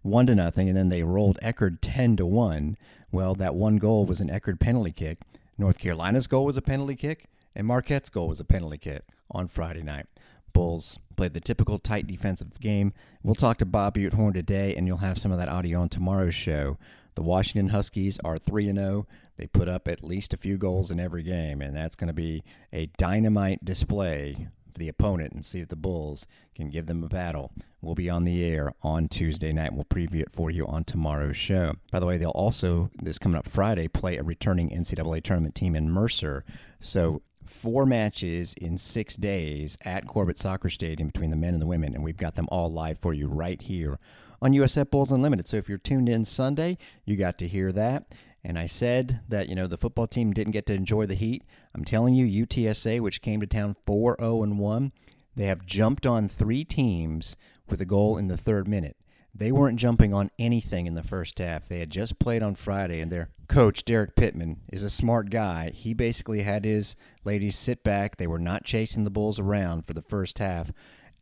1 0.00 0.26
to 0.26 0.34
nothing 0.34 0.68
and 0.68 0.76
then 0.76 0.88
they 0.88 1.02
rolled 1.02 1.38
Eckerd 1.42 1.78
10 1.82 2.16
to 2.16 2.24
1. 2.24 2.78
Well, 3.12 3.34
that 3.34 3.54
one 3.54 3.76
goal 3.76 4.06
was 4.06 4.22
an 4.22 4.30
Eckerd 4.30 4.58
penalty 4.58 4.90
kick. 4.90 5.18
North 5.58 5.78
Carolina's 5.78 6.26
goal 6.26 6.46
was 6.46 6.56
a 6.56 6.62
penalty 6.62 6.96
kick 6.96 7.26
and 7.54 7.66
Marquette's 7.66 8.08
goal 8.08 8.26
was 8.26 8.40
a 8.40 8.44
penalty 8.44 8.78
kick 8.78 9.02
on 9.30 9.48
Friday 9.48 9.82
night. 9.82 10.06
Bulls 10.52 10.98
played 11.16 11.34
the 11.34 11.40
typical 11.40 11.78
tight 11.78 12.06
defensive 12.06 12.58
game. 12.60 12.92
We'll 13.22 13.34
talk 13.34 13.58
to 13.58 13.66
Bob 13.66 13.94
Butehorn 13.94 14.34
today, 14.34 14.74
and 14.74 14.86
you'll 14.86 14.98
have 14.98 15.18
some 15.18 15.32
of 15.32 15.38
that 15.38 15.48
audio 15.48 15.80
on 15.80 15.88
tomorrow's 15.88 16.34
show. 16.34 16.78
The 17.14 17.22
Washington 17.22 17.68
Huskies 17.68 18.18
are 18.24 18.38
3 18.38 18.72
0. 18.72 19.06
They 19.36 19.46
put 19.46 19.68
up 19.68 19.88
at 19.88 20.04
least 20.04 20.32
a 20.32 20.38
few 20.38 20.56
goals 20.56 20.90
in 20.90 21.00
every 21.00 21.22
game, 21.22 21.60
and 21.60 21.76
that's 21.76 21.96
going 21.96 22.08
to 22.08 22.14
be 22.14 22.42
a 22.72 22.86
dynamite 22.96 23.64
display 23.64 24.48
for 24.72 24.78
the 24.78 24.88
opponent 24.88 25.32
and 25.32 25.44
see 25.44 25.60
if 25.60 25.68
the 25.68 25.76
Bulls 25.76 26.26
can 26.54 26.70
give 26.70 26.86
them 26.86 27.02
a 27.02 27.08
battle. 27.08 27.52
We'll 27.80 27.94
be 27.94 28.08
on 28.08 28.24
the 28.24 28.44
air 28.44 28.72
on 28.82 29.08
Tuesday 29.08 29.52
night. 29.52 29.74
We'll 29.74 29.84
preview 29.84 30.22
it 30.22 30.32
for 30.32 30.50
you 30.50 30.66
on 30.66 30.84
tomorrow's 30.84 31.36
show. 31.36 31.74
By 31.90 32.00
the 32.00 32.06
way, 32.06 32.16
they'll 32.16 32.30
also, 32.30 32.90
this 33.02 33.18
coming 33.18 33.38
up 33.38 33.48
Friday, 33.48 33.88
play 33.88 34.16
a 34.16 34.22
returning 34.22 34.70
NCAA 34.70 35.22
tournament 35.22 35.54
team 35.54 35.74
in 35.74 35.90
Mercer. 35.90 36.44
So 36.80 37.22
four 37.44 37.84
matches 37.84 38.54
in 38.54 38.78
six 38.78 39.16
days 39.16 39.76
at 39.84 40.06
Corbett 40.06 40.38
Soccer 40.38 40.70
Stadium 40.70 41.08
between 41.08 41.30
the 41.30 41.36
men 41.36 41.54
and 41.54 41.62
the 41.62 41.66
women, 41.66 41.94
and 41.94 42.02
we've 42.04 42.16
got 42.16 42.34
them 42.34 42.48
all 42.50 42.72
live 42.72 42.98
for 42.98 43.12
you 43.12 43.28
right 43.28 43.60
here 43.60 43.98
on 44.42 44.52
USF 44.52 44.90
Bulls 44.90 45.12
Unlimited. 45.12 45.46
So 45.46 45.56
if 45.56 45.68
you're 45.68 45.78
tuned 45.78 46.08
in 46.08 46.24
Sunday, 46.24 46.76
you 47.04 47.16
got 47.16 47.38
to 47.38 47.48
hear 47.48 47.70
that. 47.72 48.12
And 48.44 48.58
I 48.58 48.66
said 48.66 49.20
that, 49.28 49.48
you 49.48 49.54
know, 49.54 49.68
the 49.68 49.78
football 49.78 50.08
team 50.08 50.32
didn't 50.32 50.52
get 50.52 50.66
to 50.66 50.74
enjoy 50.74 51.06
the 51.06 51.14
heat. 51.14 51.44
I'm 51.74 51.84
telling 51.84 52.14
you, 52.14 52.44
UTSA, 52.44 53.00
which 53.00 53.22
came 53.22 53.40
to 53.40 53.46
town 53.46 53.76
4 53.86 54.16
0 54.20 54.42
and 54.42 54.58
1, 54.58 54.92
they 55.36 55.46
have 55.46 55.64
jumped 55.64 56.04
on 56.04 56.28
three 56.28 56.64
teams 56.64 57.36
with 57.68 57.80
a 57.80 57.86
goal 57.86 58.18
in 58.18 58.26
the 58.26 58.36
third 58.36 58.66
minute. 58.66 58.96
They 59.34 59.52
weren't 59.52 59.78
jumping 59.78 60.12
on 60.12 60.30
anything 60.38 60.86
in 60.86 60.94
the 60.94 61.02
first 61.02 61.38
half. 61.38 61.66
They 61.66 61.78
had 61.78 61.88
just 61.88 62.18
played 62.18 62.42
on 62.42 62.54
Friday, 62.54 63.00
and 63.00 63.10
their 63.10 63.30
coach, 63.48 63.84
Derek 63.84 64.14
Pittman, 64.14 64.60
is 64.70 64.82
a 64.82 64.90
smart 64.90 65.30
guy. 65.30 65.70
He 65.70 65.94
basically 65.94 66.42
had 66.42 66.66
his 66.66 66.96
ladies 67.24 67.56
sit 67.56 67.82
back. 67.82 68.16
They 68.16 68.26
were 68.26 68.38
not 68.38 68.64
chasing 68.64 69.04
the 69.04 69.10
Bulls 69.10 69.38
around 69.38 69.86
for 69.86 69.94
the 69.94 70.02
first 70.02 70.38
half, 70.38 70.70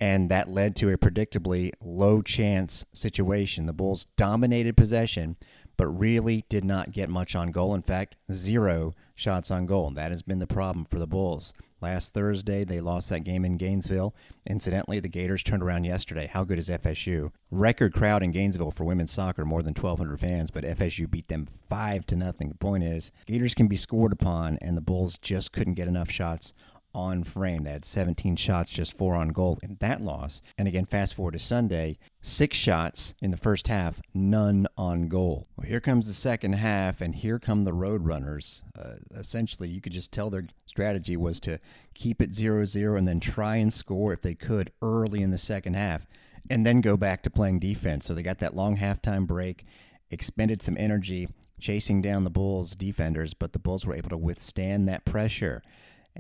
and 0.00 0.30
that 0.30 0.50
led 0.50 0.74
to 0.76 0.90
a 0.90 0.96
predictably 0.96 1.72
low 1.84 2.22
chance 2.22 2.86
situation. 2.92 3.66
The 3.66 3.72
Bulls 3.72 4.06
dominated 4.16 4.76
possession, 4.76 5.36
but 5.76 5.86
really 5.88 6.44
did 6.48 6.64
not 6.64 6.92
get 6.92 7.08
much 7.08 7.34
on 7.34 7.52
goal. 7.52 7.74
In 7.74 7.82
fact, 7.82 8.16
zero 8.32 8.94
shots 9.14 9.50
on 9.50 9.66
goal. 9.66 9.90
That 9.90 10.10
has 10.10 10.22
been 10.22 10.38
the 10.38 10.46
problem 10.46 10.86
for 10.86 10.98
the 10.98 11.06
Bulls. 11.06 11.52
Last 11.82 12.12
Thursday, 12.12 12.64
they 12.64 12.80
lost 12.80 13.08
that 13.08 13.24
game 13.24 13.44
in 13.44 13.56
Gainesville. 13.56 14.14
Incidentally, 14.46 15.00
the 15.00 15.08
Gators 15.08 15.42
turned 15.42 15.62
around 15.62 15.84
yesterday. 15.84 16.26
How 16.26 16.44
good 16.44 16.58
is 16.58 16.68
FSU? 16.68 17.30
Record 17.50 17.94
crowd 17.94 18.22
in 18.22 18.32
Gainesville 18.32 18.70
for 18.70 18.84
women's 18.84 19.10
soccer, 19.10 19.46
more 19.46 19.62
than 19.62 19.72
1,200 19.72 20.20
fans, 20.20 20.50
but 20.50 20.64
FSU 20.64 21.10
beat 21.10 21.28
them 21.28 21.48
five 21.70 22.04
to 22.06 22.16
nothing. 22.16 22.50
The 22.50 22.56
point 22.56 22.84
is, 22.84 23.12
Gators 23.26 23.54
can 23.54 23.66
be 23.66 23.76
scored 23.76 24.12
upon, 24.12 24.58
and 24.60 24.76
the 24.76 24.82
Bulls 24.82 25.16
just 25.16 25.52
couldn't 25.52 25.74
get 25.74 25.88
enough 25.88 26.10
shots 26.10 26.52
on 26.94 27.24
frame. 27.24 27.64
They 27.64 27.72
had 27.72 27.84
17 27.84 28.36
shots, 28.36 28.72
just 28.72 28.96
four 28.96 29.14
on 29.14 29.28
goal 29.28 29.58
in 29.62 29.76
that 29.80 30.00
loss. 30.00 30.42
And 30.58 30.66
again, 30.66 30.86
fast 30.86 31.14
forward 31.14 31.32
to 31.32 31.38
Sunday, 31.38 31.98
six 32.20 32.56
shots 32.56 33.14
in 33.20 33.30
the 33.30 33.36
first 33.36 33.68
half, 33.68 34.00
none 34.14 34.66
on 34.76 35.08
goal. 35.08 35.46
Well, 35.56 35.66
here 35.66 35.80
comes 35.80 36.06
the 36.06 36.14
second 36.14 36.54
half, 36.54 37.00
and 37.00 37.14
here 37.14 37.38
come 37.38 37.64
the 37.64 37.72
Roadrunners. 37.72 38.62
Uh, 38.78 38.96
essentially, 39.14 39.68
you 39.68 39.80
could 39.80 39.92
just 39.92 40.12
tell 40.12 40.30
their 40.30 40.46
strategy 40.66 41.16
was 41.16 41.40
to 41.40 41.58
keep 41.94 42.20
it 42.20 42.34
0 42.34 42.64
0 42.64 42.96
and 42.96 43.06
then 43.06 43.20
try 43.20 43.56
and 43.56 43.72
score 43.72 44.12
if 44.12 44.22
they 44.22 44.34
could 44.34 44.72
early 44.82 45.22
in 45.22 45.30
the 45.30 45.38
second 45.38 45.74
half, 45.74 46.06
and 46.48 46.66
then 46.66 46.80
go 46.80 46.96
back 46.96 47.22
to 47.22 47.30
playing 47.30 47.58
defense. 47.58 48.06
So 48.06 48.14
they 48.14 48.22
got 48.22 48.38
that 48.38 48.56
long 48.56 48.76
halftime 48.76 49.26
break, 49.26 49.64
expended 50.10 50.62
some 50.62 50.76
energy 50.78 51.28
chasing 51.60 52.00
down 52.02 52.24
the 52.24 52.30
Bulls' 52.30 52.74
defenders, 52.74 53.34
but 53.34 53.52
the 53.52 53.58
Bulls 53.58 53.86
were 53.86 53.94
able 53.94 54.08
to 54.08 54.16
withstand 54.16 54.88
that 54.88 55.04
pressure 55.04 55.62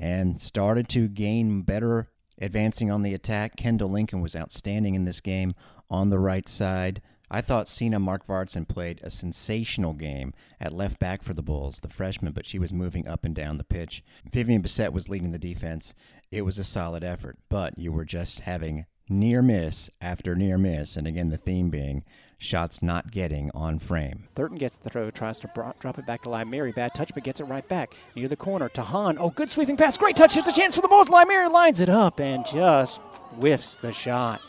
and 0.00 0.40
started 0.40 0.88
to 0.88 1.08
gain 1.08 1.60
better 1.60 2.08
advancing 2.40 2.90
on 2.90 3.02
the 3.02 3.12
attack. 3.12 3.54
Kendall 3.56 3.90
Lincoln 3.90 4.22
was 4.22 4.34
outstanding 4.34 4.94
in 4.94 5.04
this 5.04 5.20
game 5.20 5.54
on 5.90 6.08
the 6.08 6.18
right 6.18 6.48
side. 6.48 7.02
I 7.30 7.42
thought 7.42 7.68
Sina 7.68 8.00
Markvartson 8.00 8.66
played 8.66 8.98
a 9.04 9.10
sensational 9.10 9.92
game 9.92 10.32
at 10.58 10.72
left 10.72 10.98
back 10.98 11.22
for 11.22 11.34
the 11.34 11.42
Bulls, 11.42 11.80
the 11.80 11.88
freshman, 11.88 12.32
but 12.32 12.46
she 12.46 12.58
was 12.58 12.72
moving 12.72 13.06
up 13.06 13.24
and 13.24 13.34
down 13.34 13.58
the 13.58 13.62
pitch. 13.62 14.02
Vivian 14.32 14.62
Bissett 14.62 14.92
was 14.92 15.08
leading 15.08 15.30
the 15.30 15.38
defense. 15.38 15.94
It 16.32 16.42
was 16.42 16.58
a 16.58 16.64
solid 16.64 17.04
effort, 17.04 17.36
but 17.48 17.78
you 17.78 17.92
were 17.92 18.06
just 18.06 18.40
having 18.40 18.86
near 19.10 19.42
miss 19.42 19.90
after 20.00 20.34
near 20.34 20.56
miss, 20.56 20.96
and 20.96 21.06
again, 21.06 21.28
the 21.30 21.36
theme 21.36 21.68
being 21.68 22.04
shots 22.38 22.80
not 22.82 23.10
getting 23.10 23.50
on 23.54 23.78
frame. 23.78 24.28
Thurton 24.34 24.58
gets 24.58 24.76
the 24.76 24.88
throw, 24.88 25.10
tries 25.10 25.38
to 25.40 25.74
drop 25.78 25.98
it 25.98 26.06
back 26.06 26.22
to 26.22 26.30
Lime 26.30 26.50
Bad 26.72 26.94
touch, 26.94 27.10
but 27.12 27.24
gets 27.24 27.40
it 27.40 27.44
right 27.44 27.66
back 27.68 27.94
near 28.16 28.28
the 28.28 28.36
corner 28.36 28.68
to 28.70 28.82
Han. 28.82 29.18
Oh, 29.18 29.30
good 29.30 29.50
sweeping 29.50 29.76
pass. 29.76 29.98
Great 29.98 30.16
touch. 30.16 30.34
Here's 30.34 30.48
a 30.48 30.52
chance 30.52 30.74
for 30.76 30.80
the 30.82 30.88
Bulls. 30.88 31.10
Lime 31.10 31.52
lines 31.52 31.80
it 31.80 31.88
up 31.88 32.18
and 32.20 32.46
just 32.46 32.98
whiffs 33.38 33.74
the 33.74 33.92
shot. 33.92 34.40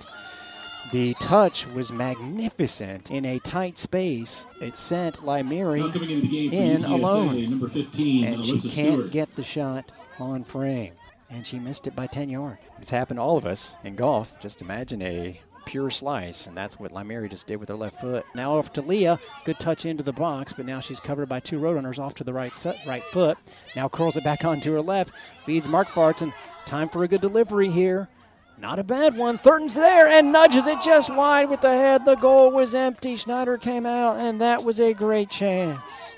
The 0.92 1.14
touch 1.16 1.68
was 1.68 1.92
magnificent 1.92 3.12
in 3.12 3.24
a 3.24 3.40
tight 3.40 3.78
space. 3.78 4.46
It 4.60 4.76
sent 4.76 5.18
Lymiri 5.18 6.52
in 6.52 6.84
alone. 6.84 7.70
15, 7.70 8.26
and 8.26 8.38
Alyssa 8.38 8.62
she 8.62 8.70
can't 8.70 8.94
Stewart. 8.96 9.12
get 9.12 9.36
the 9.36 9.44
shot 9.44 9.92
on 10.20 10.44
frame. 10.44 10.94
And 11.32 11.48
she 11.48 11.58
missed 11.58 11.88
it 11.88 11.96
by 11.96 12.08
10 12.08 12.30
yards. 12.30 12.60
It's 12.80 12.90
happened 12.90 13.18
to 13.18 13.22
all 13.22 13.38
of 13.38 13.46
us 13.46 13.76
in 13.84 13.96
golf. 13.96 14.38
Just 14.42 14.62
imagine 14.62 15.02
a 15.02 15.40
pure 15.66 15.90
slice, 15.90 16.48
and 16.48 16.58
that's 16.58 16.80
what 16.80 16.92
Limeri 16.92 17.30
just 17.30 17.48
did 17.48 17.58
with 17.58 17.70
her 17.70 17.76
left 17.76 18.02
foot. 18.02 18.26
Now 18.36 18.58
off 18.58 18.74
to 18.74 18.82
Leah. 18.82 19.20
Good 19.46 19.60
touch 19.60 19.86
into 19.86 20.04
the 20.04 20.12
box, 20.12 20.54
but 20.54 20.66
now 20.66 20.82
she's 20.82 21.00
covered 21.00 21.30
by 21.30 21.40
two 21.40 21.60
Roadrunners 21.60 22.00
off 22.00 22.16
to 22.16 22.24
the 22.24 22.34
right 22.34 22.54
right 22.86 23.04
foot. 23.12 23.38
Now 23.76 23.88
curls 23.88 24.18
it 24.18 24.24
back 24.24 24.44
onto 24.46 24.74
her 24.74 24.82
left. 24.82 25.14
Feeds 25.46 25.68
Markvartson. 25.68 26.34
Time 26.66 26.90
for 26.90 27.04
a 27.04 27.08
good 27.08 27.22
delivery 27.22 27.70
here. 27.70 28.10
Not 28.58 28.78
a 28.78 28.84
bad 28.84 29.18
one. 29.18 29.40
Thurton's 29.40 29.74
there 29.74 30.08
and 30.08 30.32
nudges 30.32 30.68
it 30.68 30.82
just 30.82 31.16
wide 31.16 31.50
with 31.50 31.62
the 31.62 31.74
head. 31.74 32.06
The 32.06 32.16
goal 32.16 32.52
was 32.52 32.76
empty. 32.76 33.16
Schneider 33.16 33.58
came 33.58 33.88
out, 33.88 34.18
and 34.20 34.40
that 34.40 34.64
was 34.64 34.80
a 34.80 34.94
great 34.94 35.32
chance. 35.32 36.16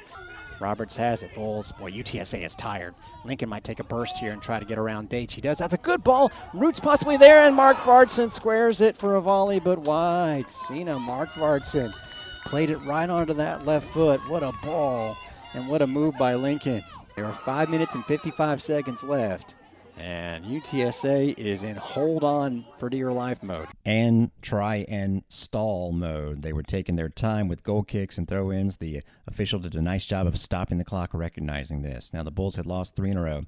Roberts 0.59 0.95
has 0.97 1.23
it. 1.23 1.33
Bulls. 1.35 1.71
Boy, 1.73 1.91
UTSA 1.91 2.45
is 2.45 2.55
tired. 2.55 2.95
Lincoln 3.25 3.49
might 3.49 3.63
take 3.63 3.79
a 3.79 3.83
burst 3.83 4.17
here 4.17 4.31
and 4.31 4.41
try 4.41 4.59
to 4.59 4.65
get 4.65 4.77
around 4.77 5.09
Date. 5.09 5.31
She 5.31 5.41
does. 5.41 5.57
That's 5.57 5.73
a 5.73 5.77
good 5.77 6.03
ball. 6.03 6.31
Roots 6.53 6.79
possibly 6.79 7.17
there, 7.17 7.45
and 7.45 7.57
Markvartson 7.57 8.31
squares 8.31 8.81
it 8.81 8.97
for 8.97 9.15
a 9.15 9.21
volley, 9.21 9.59
but 9.59 9.79
wide. 9.79 10.45
Sina 10.67 10.95
Markvartson 10.95 11.93
played 12.45 12.69
it 12.69 12.77
right 12.79 13.09
onto 13.09 13.33
that 13.33 13.65
left 13.65 13.87
foot. 13.93 14.19
What 14.29 14.43
a 14.43 14.51
ball, 14.63 15.17
and 15.53 15.67
what 15.67 15.81
a 15.81 15.87
move 15.87 16.17
by 16.17 16.35
Lincoln. 16.35 16.83
There 17.15 17.25
are 17.25 17.33
five 17.33 17.69
minutes 17.69 17.95
and 17.95 18.05
55 18.05 18.61
seconds 18.61 19.03
left. 19.03 19.55
And 19.97 20.45
UTSA 20.45 21.37
is 21.37 21.63
in 21.63 21.75
hold 21.75 22.23
on 22.23 22.65
for 22.77 22.89
dear 22.89 23.11
life 23.11 23.43
mode. 23.43 23.67
and 23.85 24.31
try 24.41 24.85
and 24.89 25.23
stall 25.29 25.91
mode. 25.91 26.41
They 26.41 26.53
were 26.53 26.63
taking 26.63 26.95
their 26.95 27.09
time 27.09 27.47
with 27.47 27.63
goal 27.63 27.83
kicks 27.83 28.17
and 28.17 28.27
throw 28.27 28.51
ins. 28.51 28.77
The 28.77 29.01
official 29.27 29.59
did 29.59 29.75
a 29.75 29.81
nice 29.81 30.05
job 30.05 30.27
of 30.27 30.39
stopping 30.39 30.77
the 30.77 30.83
clock, 30.83 31.13
recognizing 31.13 31.81
this. 31.81 32.11
Now, 32.13 32.23
the 32.23 32.31
Bulls 32.31 32.55
had 32.55 32.65
lost 32.65 32.95
three 32.95 33.11
in 33.11 33.17
a 33.17 33.21
row. 33.21 33.43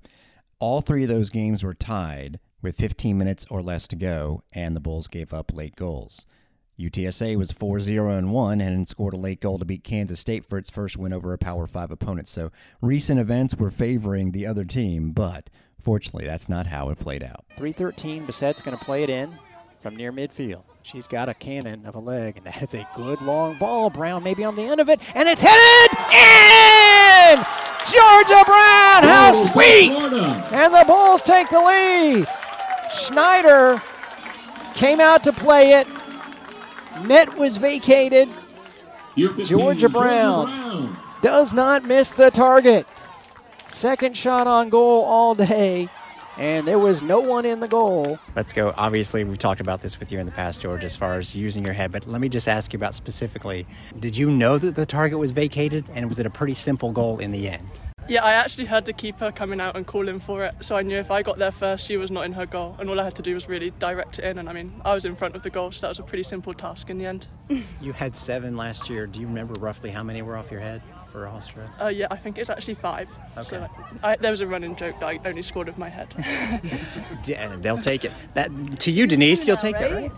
All 0.60 0.82
three 0.82 1.04
of 1.04 1.10
those 1.10 1.30
games 1.30 1.64
were 1.64 1.74
tied 1.74 2.40
with 2.62 2.78
15 2.78 3.18
minutes 3.18 3.46
or 3.50 3.62
less 3.62 3.88
to 3.90 3.96
go, 3.96 4.42
and 4.54 4.76
the 4.76 4.80
Bulls 4.80 5.08
gave 5.08 5.34
up 5.34 5.54
late 5.54 5.76
goals. 5.76 6.26
UTSA 6.80 7.38
was 7.38 7.52
4 7.52 7.80
0 7.80 8.10
and 8.18 8.32
1 8.32 8.62
and 8.62 8.88
scored 8.88 9.14
a 9.14 9.18
late 9.18 9.40
goal 9.40 9.58
to 9.60 9.66
beat 9.66 9.84
Kansas 9.84 10.20
State 10.20 10.46
for 10.46 10.58
its 10.58 10.70
first 10.70 10.98
win 10.98 11.14
over 11.14 11.32
a 11.32 11.38
Power 11.38 11.68
5 11.68 11.92
opponent. 11.92 12.28
So 12.28 12.52
recent 12.82 13.20
events 13.20 13.56
were 13.56 13.72
favoring 13.72 14.32
the 14.32 14.46
other 14.46 14.66
team, 14.66 15.12
but 15.12 15.50
fortunately, 15.86 16.26
that's 16.26 16.50
not 16.50 16.66
how 16.66 16.90
it 16.90 16.98
played 16.98 17.24
out. 17.24 17.46
313, 17.58 18.26
Bissette's 18.26 18.64
going 18.64 18.78
to 18.78 18.84
play 18.84 19.04
it 19.04 19.10
in 19.10 19.38
from 19.82 19.96
near 19.96 20.12
midfield. 20.12 20.64
She's 20.82 21.06
got 21.06 21.30
a 21.30 21.34
cannon 21.36 21.86
of 21.86 21.96
a 21.96 22.00
leg, 22.00 22.38
and 22.38 22.46
that 22.48 22.62
is 22.64 22.74
a 22.74 22.88
good 22.96 23.22
long 23.22 23.58
ball. 23.60 23.92
Brown 23.92 24.24
maybe 24.24 24.44
on 24.44 24.56
the 24.56 24.64
end 24.64 24.82
of 24.82 24.90
it, 24.90 25.00
and 25.14 25.30
it's 25.30 25.44
headed 25.44 25.98
in! 26.12 27.38
Georgia 27.86 28.44
Brown, 28.46 29.04
how 29.04 29.32
sweet! 29.32 29.92
And 30.52 30.74
the 30.74 30.84
Bulls 30.88 31.22
take 31.22 31.50
the 31.50 31.60
lead. 31.60 32.28
Schneider 32.92 33.80
came 34.74 35.00
out 35.00 35.24
to 35.24 35.32
play 35.32 35.74
it. 35.74 35.88
Net 37.06 37.38
was 37.38 37.58
vacated. 37.58 38.28
Georgia 39.44 39.88
Brown 39.88 40.98
does 41.22 41.54
not 41.54 41.84
miss 41.84 42.12
the 42.12 42.32
target. 42.32 42.88
Second 43.68 44.16
shot 44.16 44.48
on 44.48 44.70
goal 44.70 45.04
all 45.04 45.36
day, 45.36 45.90
and 46.38 46.68
there 46.68 46.80
was 46.80 47.02
no 47.02 47.20
one 47.20 47.46
in 47.46 47.60
the 47.60 47.68
goal. 47.68 48.20
Let's 48.36 48.54
go. 48.54 48.74
Obviously, 48.78 49.24
we've 49.24 49.38
talked 49.38 49.60
about 49.60 49.82
this 49.82 50.00
with 50.00 50.12
you 50.12 50.20
in 50.20 50.26
the 50.26 50.32
past, 50.32 50.62
George, 50.62 50.84
as 50.84 50.96
far 50.96 51.18
as 51.20 51.36
using 51.36 51.66
your 51.66 51.74
head. 51.74 51.92
But 51.92 52.08
let 52.08 52.22
me 52.22 52.30
just 52.30 52.48
ask 52.48 52.74
you 52.74 52.78
about 52.78 52.96
specifically 52.96 53.66
did 54.00 54.18
you 54.18 54.30
know 54.30 54.58
that 54.58 54.76
the 54.76 54.86
target 54.86 55.20
was 55.20 55.32
vacated? 55.32 55.86
And 55.94 56.08
was 56.08 56.20
it 56.20 56.26
a 56.26 56.30
pretty 56.30 56.54
simple 56.54 56.92
goal 56.92 57.20
in 57.20 57.32
the 57.32 57.50
end? 57.50 57.68
Yeah, 58.08 58.24
I 58.24 58.34
actually 58.34 58.66
heard 58.66 58.86
the 58.86 58.94
keeper 58.94 59.32
coming 59.32 59.60
out 59.60 59.76
and 59.76 59.88
calling 59.88 60.20
for 60.20 60.46
it, 60.46 60.54
so 60.60 60.78
I 60.78 60.84
knew 60.84 60.98
if 61.00 61.10
I 61.10 61.24
got 61.24 61.40
there 61.40 61.50
first, 61.50 61.88
she 61.88 61.98
was 61.98 62.12
not 62.12 62.26
in 62.26 62.34
her 62.34 62.46
goal, 62.46 62.76
and 62.80 62.88
all 62.88 63.00
I 63.00 63.04
had 63.04 63.16
to 63.16 63.24
do 63.24 63.34
was 63.34 63.50
really 63.50 63.72
direct 63.80 64.20
it 64.20 64.26
in. 64.26 64.38
And 64.38 64.48
I 64.48 64.54
mean, 64.54 64.80
I 64.86 64.94
was 64.94 65.06
in 65.06 65.16
front 65.16 65.36
of 65.36 65.42
the 65.42 65.50
goal, 65.50 65.72
so 65.72 65.82
that 65.82 65.90
was 65.90 65.98
a 65.98 66.04
pretty 66.04 66.22
simple 66.22 66.54
task 66.54 66.92
in 66.92 67.00
the 67.00 67.08
end. 67.08 67.28
You 67.82 67.94
had 67.94 68.16
seven 68.16 68.56
last 68.56 68.90
year. 68.90 69.08
Do 69.08 69.22
you 69.22 69.28
remember 69.28 69.60
roughly 69.60 69.90
how 69.90 70.04
many 70.04 70.22
were 70.22 70.38
off 70.38 70.52
your 70.52 70.60
head 70.60 70.84
for 71.16 71.28
Austria? 71.28 71.72
Uh, 71.82 71.88
yeah, 71.88 72.08
I 72.12 72.18
think 72.18 72.38
it's 72.38 72.50
actually 72.50 72.74
five. 72.76 73.10
Okay. 73.38 73.48
So 73.50 73.60
like, 73.60 73.72
I, 74.04 74.16
there 74.18 74.32
was 74.32 74.42
a 74.42 74.48
running 74.48 74.76
joke 74.76 75.00
that 75.00 75.08
I 75.08 75.20
only 75.26 75.42
scored 75.42 75.68
with 75.68 75.78
my 75.78 75.88
head. 75.88 76.10
They'll 77.64 77.78
take 77.78 78.04
it. 78.04 78.12
That 78.34 78.50
To 78.82 78.92
you, 78.92 79.08
Denise, 79.08 79.48
you'll 79.48 79.56
take 79.58 79.78
that, 79.80 79.92
right? 79.92 80.12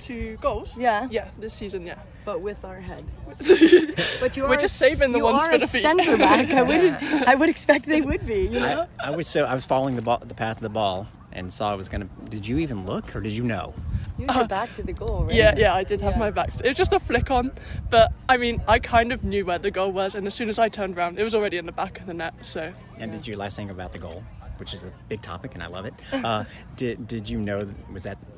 Two 0.00 0.36
goals? 0.40 0.76
Yeah. 0.76 1.06
Yeah, 1.10 1.28
this 1.38 1.54
season, 1.54 1.86
yeah. 1.86 1.98
But 2.24 2.40
with 2.40 2.64
our 2.64 2.80
head. 2.80 3.04
But 4.20 4.36
you 4.36 4.44
are. 4.44 4.48
We're 4.48 4.56
just 4.56 4.76
saving 4.76 5.12
the 5.12 5.20
ones 5.20 5.46
for 5.46 5.58
the 5.58 5.66
feet. 5.66 5.82
center 5.82 6.16
back. 6.16 6.50
I 6.50 6.62
would 6.62 6.80
I 7.28 7.34
would 7.36 7.48
expect 7.48 7.86
they 7.86 8.00
would 8.00 8.26
be. 8.26 8.48
You 8.48 8.60
know. 8.60 8.86
I 9.02 9.10
was 9.10 9.28
so 9.28 9.44
I 9.44 9.54
was 9.54 9.64
following 9.64 9.94
the 9.94 10.02
ball, 10.02 10.18
the 10.18 10.34
path 10.34 10.56
of 10.56 10.62
the 10.62 10.68
ball, 10.68 11.06
and 11.32 11.52
saw 11.52 11.72
it 11.74 11.76
was 11.76 11.88
gonna. 11.88 12.08
Did 12.28 12.46
you 12.48 12.58
even 12.58 12.84
look, 12.84 13.14
or 13.14 13.20
did 13.20 13.32
you 13.32 13.44
know? 13.44 13.74
You 14.18 14.26
had 14.26 14.36
your 14.36 14.48
back 14.48 14.74
to 14.74 14.82
the 14.82 14.92
goal, 14.92 15.24
right? 15.24 15.34
Yeah, 15.34 15.54
yeah, 15.56 15.74
I 15.74 15.84
did 15.84 16.00
have 16.00 16.14
Yeah. 16.14 16.18
my 16.18 16.30
back. 16.30 16.48
It 16.62 16.66
was 16.66 16.76
just 16.76 16.92
a 16.92 16.98
flick 16.98 17.30
on, 17.30 17.52
but 17.90 18.12
I 18.28 18.36
mean, 18.36 18.60
I 18.66 18.78
kind 18.78 19.12
of 19.12 19.22
knew 19.24 19.44
where 19.46 19.58
the 19.58 19.70
goal 19.70 19.92
was, 19.92 20.14
and 20.14 20.26
as 20.26 20.34
soon 20.34 20.48
as 20.48 20.58
I 20.58 20.68
turned 20.68 20.96
around, 20.98 21.18
it 21.18 21.24
was 21.24 21.34
already 21.34 21.56
in 21.56 21.66
the 21.66 21.72
back 21.72 22.00
of 22.00 22.06
the 22.06 22.14
net. 22.14 22.34
So 22.42 22.72
And 22.98 23.12
did 23.12 23.26
you 23.26 23.36
last 23.36 23.56
thing 23.56 23.70
about 23.70 23.92
the 23.92 23.98
goal, 23.98 24.24
which 24.58 24.74
is 24.74 24.84
a 24.84 24.92
big 25.08 25.22
topic, 25.22 25.54
and 25.54 25.62
I 25.62 25.68
love 25.68 25.86
it. 25.86 25.94
Uh, 26.24 26.44
did 26.76 27.06
did 27.06 27.30
you 27.30 27.38
know 27.38 27.68
was 27.92 28.02
that 28.02 28.18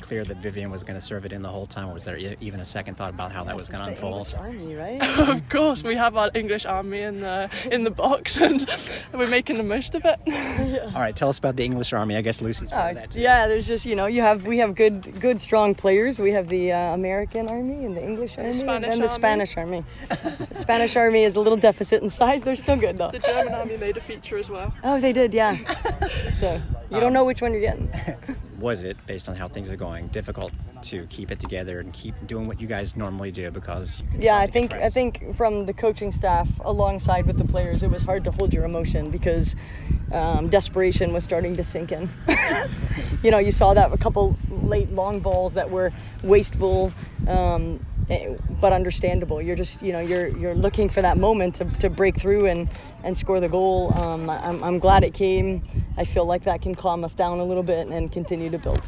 clear 0.00 0.24
that 0.24 0.38
Vivian 0.38 0.70
was 0.70 0.82
going 0.84 0.94
to 0.94 1.00
serve 1.00 1.24
it 1.24 1.32
in 1.32 1.42
the 1.42 1.48
whole 1.48 1.66
time, 1.66 1.88
or 1.88 1.94
was 1.94 2.04
there 2.04 2.16
e- 2.16 2.36
even 2.40 2.60
a 2.60 2.64
second 2.64 2.96
thought 2.96 3.10
about 3.10 3.32
how 3.32 3.44
that 3.44 3.56
was 3.56 3.68
going 3.68 3.84
to 3.84 3.90
It's 3.90 4.00
the 4.00 4.06
unfold? 4.06 4.28
English 4.28 4.40
Army, 4.40 4.74
right? 4.74 5.18
of 5.28 5.48
course, 5.48 5.82
we 5.84 5.94
have 5.96 6.16
our 6.16 6.30
English 6.34 6.64
army 6.66 7.00
in 7.00 7.20
the 7.20 7.50
in 7.70 7.84
the 7.84 7.90
box, 7.90 8.36
and 8.40 8.66
we're 9.12 9.28
making 9.28 9.56
the 9.56 9.62
most 9.62 9.94
of 9.94 10.04
it. 10.04 10.18
All 10.94 11.00
right, 11.02 11.14
tell 11.14 11.28
us 11.28 11.38
about 11.38 11.56
the 11.56 11.64
English 11.64 11.92
Army. 11.92 12.16
I 12.16 12.22
guess 12.22 12.40
Lucy's 12.40 12.70
part 12.70 12.86
Oh, 12.86 12.88
of 12.90 12.94
that 12.96 13.10
too. 13.12 13.20
yeah, 13.20 13.46
there's 13.46 13.66
just 13.66 13.84
you 13.86 13.94
know 13.96 14.06
you 14.06 14.22
have 14.22 14.46
we 14.46 14.58
have 14.58 14.74
good 14.74 15.20
good 15.20 15.40
strong 15.40 15.74
players. 15.74 16.18
We 16.18 16.32
have 16.32 16.48
the 16.48 16.72
uh, 16.72 16.94
American 16.94 17.48
Army 17.48 17.84
and 17.84 17.96
the 17.96 18.02
English 18.04 18.38
Army, 18.38 18.50
and 18.50 18.84
then 18.84 18.98
the 18.98 19.06
Army. 19.06 19.08
Spanish 19.08 19.56
Army. 19.56 19.84
the 20.08 20.54
Spanish 20.54 20.96
Army 20.96 21.24
is 21.24 21.36
a 21.36 21.40
little 21.40 21.58
deficit 21.58 22.02
in 22.02 22.08
size. 22.10 22.42
They're 22.42 22.56
still 22.56 22.76
good 22.76 22.98
though. 22.98 23.10
The 23.10 23.18
German 23.18 23.54
army 23.54 23.76
made 23.76 23.96
a 23.96 24.00
feature 24.00 24.38
as 24.38 24.48
well. 24.48 24.72
Oh, 24.84 25.00
they 25.00 25.12
did, 25.12 25.34
yeah. 25.34 25.56
so 26.40 26.60
you 26.90 27.00
don't 27.00 27.12
know 27.12 27.24
which 27.24 27.42
one 27.42 27.52
you're 27.52 27.60
getting. 27.60 27.90
Was 28.60 28.82
it, 28.82 28.96
based 29.06 29.28
on 29.28 29.36
how 29.36 29.48
things 29.48 29.70
are 29.70 29.76
going, 29.76 30.08
difficult 30.08 30.52
to 30.82 31.06
keep 31.06 31.30
it 31.30 31.40
together 31.40 31.80
and 31.80 31.92
keep 31.94 32.14
doing 32.26 32.46
what 32.46 32.60
you 32.60 32.66
guys 32.66 32.94
normally 32.94 33.30
do 33.30 33.50
because? 33.50 34.02
Yeah, 34.18 34.38
I 34.38 34.46
think 34.46 34.74
I 34.74 34.90
think 34.90 35.34
from 35.34 35.64
the 35.64 35.72
coaching 35.72 36.12
staff 36.12 36.46
alongside 36.60 37.26
with 37.26 37.38
the 37.38 37.44
players, 37.44 37.82
it 37.82 37.90
was 37.90 38.02
hard 38.02 38.22
to 38.24 38.30
hold 38.30 38.52
your 38.52 38.64
emotion 38.66 39.10
because 39.10 39.56
um, 40.12 40.48
desperation 40.48 41.14
was 41.14 41.24
starting 41.24 41.56
to 41.56 41.64
sink 41.64 41.90
in. 41.90 42.08
you 43.22 43.30
know, 43.30 43.38
you 43.38 43.50
saw 43.50 43.72
that 43.72 43.92
a 43.92 43.98
couple 43.98 44.36
late 44.50 44.90
long 44.90 45.20
balls 45.20 45.54
that 45.54 45.70
were 45.70 45.90
wasteful, 46.22 46.92
um, 47.28 47.84
but 48.60 48.72
understandable. 48.72 49.40
You're 49.40 49.56
just 49.56 49.82
you 49.82 49.92
know 49.92 50.00
you're 50.00 50.28
you're 50.28 50.54
looking 50.54 50.88
for 50.88 51.02
that 51.02 51.16
moment 51.16 51.54
to, 51.56 51.64
to 51.64 51.88
break 51.88 52.16
through 52.18 52.46
and 52.46 52.68
and 53.04 53.16
score 53.16 53.40
the 53.40 53.48
goal. 53.48 53.94
Um, 53.94 54.28
I'm 54.28 54.62
I'm 54.62 54.78
glad 54.78 55.04
it 55.04 55.14
came. 55.14 55.62
I 55.96 56.04
feel 56.04 56.26
like 56.26 56.44
that 56.44 56.62
can 56.62 56.74
calm 56.74 57.04
us 57.04 57.14
down 57.14 57.38
a 57.38 57.44
little 57.44 57.62
bit 57.62 57.86
and 57.88 58.10
continue 58.10 58.50
to 58.50 58.58
build. 58.58 58.84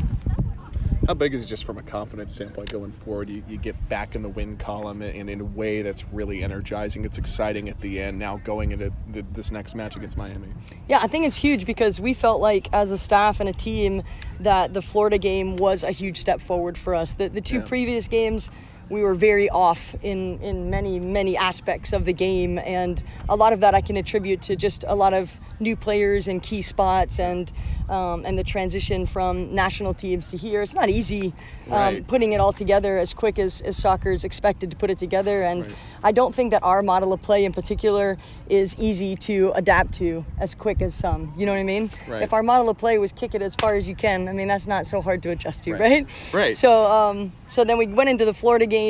How 1.08 1.14
big 1.14 1.34
is 1.34 1.42
it 1.42 1.46
just 1.46 1.64
from 1.64 1.78
a 1.78 1.82
confidence 1.82 2.32
standpoint 2.32 2.70
going 2.70 2.92
forward? 2.92 3.28
You, 3.28 3.42
you 3.48 3.58
get 3.58 3.88
back 3.88 4.14
in 4.14 4.22
the 4.22 4.28
win 4.28 4.56
column 4.56 5.02
and 5.02 5.28
in 5.28 5.40
a 5.40 5.44
way 5.44 5.82
that's 5.82 6.04
really 6.12 6.44
energizing. 6.44 7.04
It's 7.04 7.18
exciting 7.18 7.68
at 7.68 7.80
the 7.80 7.98
end. 7.98 8.20
Now 8.20 8.36
going 8.44 8.70
into 8.70 8.92
the, 9.10 9.22
this 9.32 9.50
next 9.50 9.74
match 9.74 9.96
against 9.96 10.16
Miami. 10.16 10.46
Yeah, 10.88 11.00
I 11.02 11.08
think 11.08 11.26
it's 11.26 11.36
huge 11.36 11.66
because 11.66 12.00
we 12.00 12.14
felt 12.14 12.40
like 12.40 12.68
as 12.72 12.92
a 12.92 12.98
staff 12.98 13.40
and 13.40 13.48
a 13.48 13.52
team 13.52 14.04
that 14.38 14.74
the 14.74 14.80
Florida 14.82 15.18
game 15.18 15.56
was 15.56 15.82
a 15.82 15.90
huge 15.90 16.18
step 16.18 16.40
forward 16.40 16.78
for 16.78 16.94
us. 16.94 17.14
The, 17.14 17.26
the 17.28 17.40
two 17.40 17.56
Yeah. 17.56 17.64
previous 17.66 18.06
games, 18.06 18.48
we 18.92 19.00
were 19.02 19.14
very 19.14 19.48
off 19.48 19.94
in, 20.02 20.38
in 20.42 20.68
many, 20.68 21.00
many 21.00 21.34
aspects 21.36 21.94
of 21.94 22.04
the 22.04 22.12
game. 22.12 22.58
And 22.58 23.02
a 23.26 23.34
lot 23.34 23.54
of 23.54 23.60
that 23.60 23.74
I 23.74 23.80
can 23.80 23.96
attribute 23.96 24.42
to 24.42 24.54
just 24.54 24.84
a 24.86 24.94
lot 24.94 25.14
of 25.14 25.40
new 25.58 25.76
players 25.76 26.28
in 26.28 26.40
key 26.40 26.60
spots 26.60 27.18
and, 27.18 27.50
um, 27.88 28.26
and 28.26 28.36
the 28.38 28.44
transition 28.44 29.06
from 29.06 29.54
national 29.54 29.94
teams 29.94 30.30
to 30.32 30.36
here. 30.36 30.60
It's 30.60 30.74
not 30.74 30.90
easy 30.90 31.32
um, 31.70 31.72
Right. 31.72 32.06
putting 32.06 32.32
it 32.32 32.40
all 32.40 32.52
together 32.52 32.98
as 32.98 33.14
quick 33.14 33.38
as, 33.38 33.62
as 33.62 33.76
soccer 33.76 34.10
is 34.12 34.24
expected 34.24 34.70
to 34.72 34.76
put 34.76 34.90
it 34.90 34.98
together. 34.98 35.42
And 35.42 35.66
I 36.02 36.12
don't 36.12 36.34
think 36.34 36.50
that 36.50 36.62
our 36.62 36.82
model 36.82 37.12
of 37.14 37.22
play 37.22 37.44
in 37.46 37.52
particular 37.52 38.18
is 38.50 38.76
easy 38.78 39.16
to 39.16 39.52
adapt 39.54 39.94
to 39.94 40.24
as 40.38 40.54
quick 40.54 40.82
as 40.82 40.94
some. 40.94 41.32
You 41.36 41.46
know 41.46 41.52
what 41.52 41.58
I 41.60 41.64
mean? 41.64 41.90
Right. 42.08 42.22
If 42.22 42.32
our 42.34 42.42
model 42.42 42.68
of 42.68 42.76
play 42.76 42.98
was 42.98 43.12
kick 43.12 43.34
it 43.34 43.40
as 43.40 43.54
far 43.54 43.74
as 43.76 43.88
you 43.88 43.94
can, 43.94 44.28
I 44.28 44.32
mean 44.32 44.48
that's 44.48 44.66
not 44.66 44.84
so 44.84 45.00
hard 45.00 45.22
to 45.22 45.30
adjust 45.30 45.64
to, 45.64 45.72
Right. 45.72 45.80
right? 45.80 46.34
Right. 46.34 46.56
So 46.56 46.84
um, 46.92 47.32
so 47.46 47.64
then 47.64 47.78
we 47.78 47.86
went 47.86 48.10
into 48.10 48.24
the 48.26 48.34
Florida 48.34 48.66
game 48.66 48.81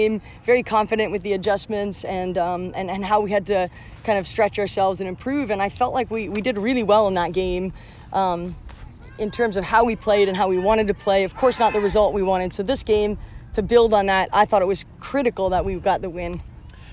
very 0.44 0.62
confident 0.62 1.12
with 1.12 1.22
the 1.22 1.32
adjustments 1.32 2.04
and 2.04 2.38
um, 2.38 2.72
and 2.74 2.90
and 2.90 3.04
how 3.04 3.20
we 3.20 3.30
had 3.30 3.46
to 3.46 3.68
kind 4.04 4.18
of 4.18 4.26
stretch 4.26 4.58
ourselves 4.58 5.00
and 5.00 5.08
improve. 5.08 5.50
And 5.50 5.62
I 5.62 5.68
felt 5.68 5.94
like 5.94 6.10
we 6.10 6.28
we 6.28 6.40
did 6.40 6.58
really 6.58 6.82
well 6.82 7.08
in 7.08 7.14
that 7.14 7.32
game. 7.32 7.72
Um, 8.12 8.56
in 9.18 9.30
terms 9.30 9.56
of 9.56 9.64
how 9.64 9.84
we 9.84 9.94
played 9.94 10.28
and 10.28 10.36
how 10.36 10.48
we 10.48 10.58
wanted 10.58 10.88
to 10.88 10.94
play. 10.94 11.24
Of 11.24 11.36
course, 11.36 11.58
not 11.58 11.72
the 11.72 11.80
result 11.80 12.14
we 12.14 12.22
wanted. 12.22 12.52
So 12.52 12.62
this 12.62 12.82
game, 12.82 13.18
to 13.52 13.62
build 13.62 13.94
on 13.94 14.06
that, 14.06 14.28
I 14.32 14.44
thought 14.46 14.62
it 14.62 14.68
was 14.68 14.84
critical 15.00 15.50
that 15.50 15.64
we 15.64 15.74
got 15.76 16.00
the 16.00 16.10
win. 16.10 16.42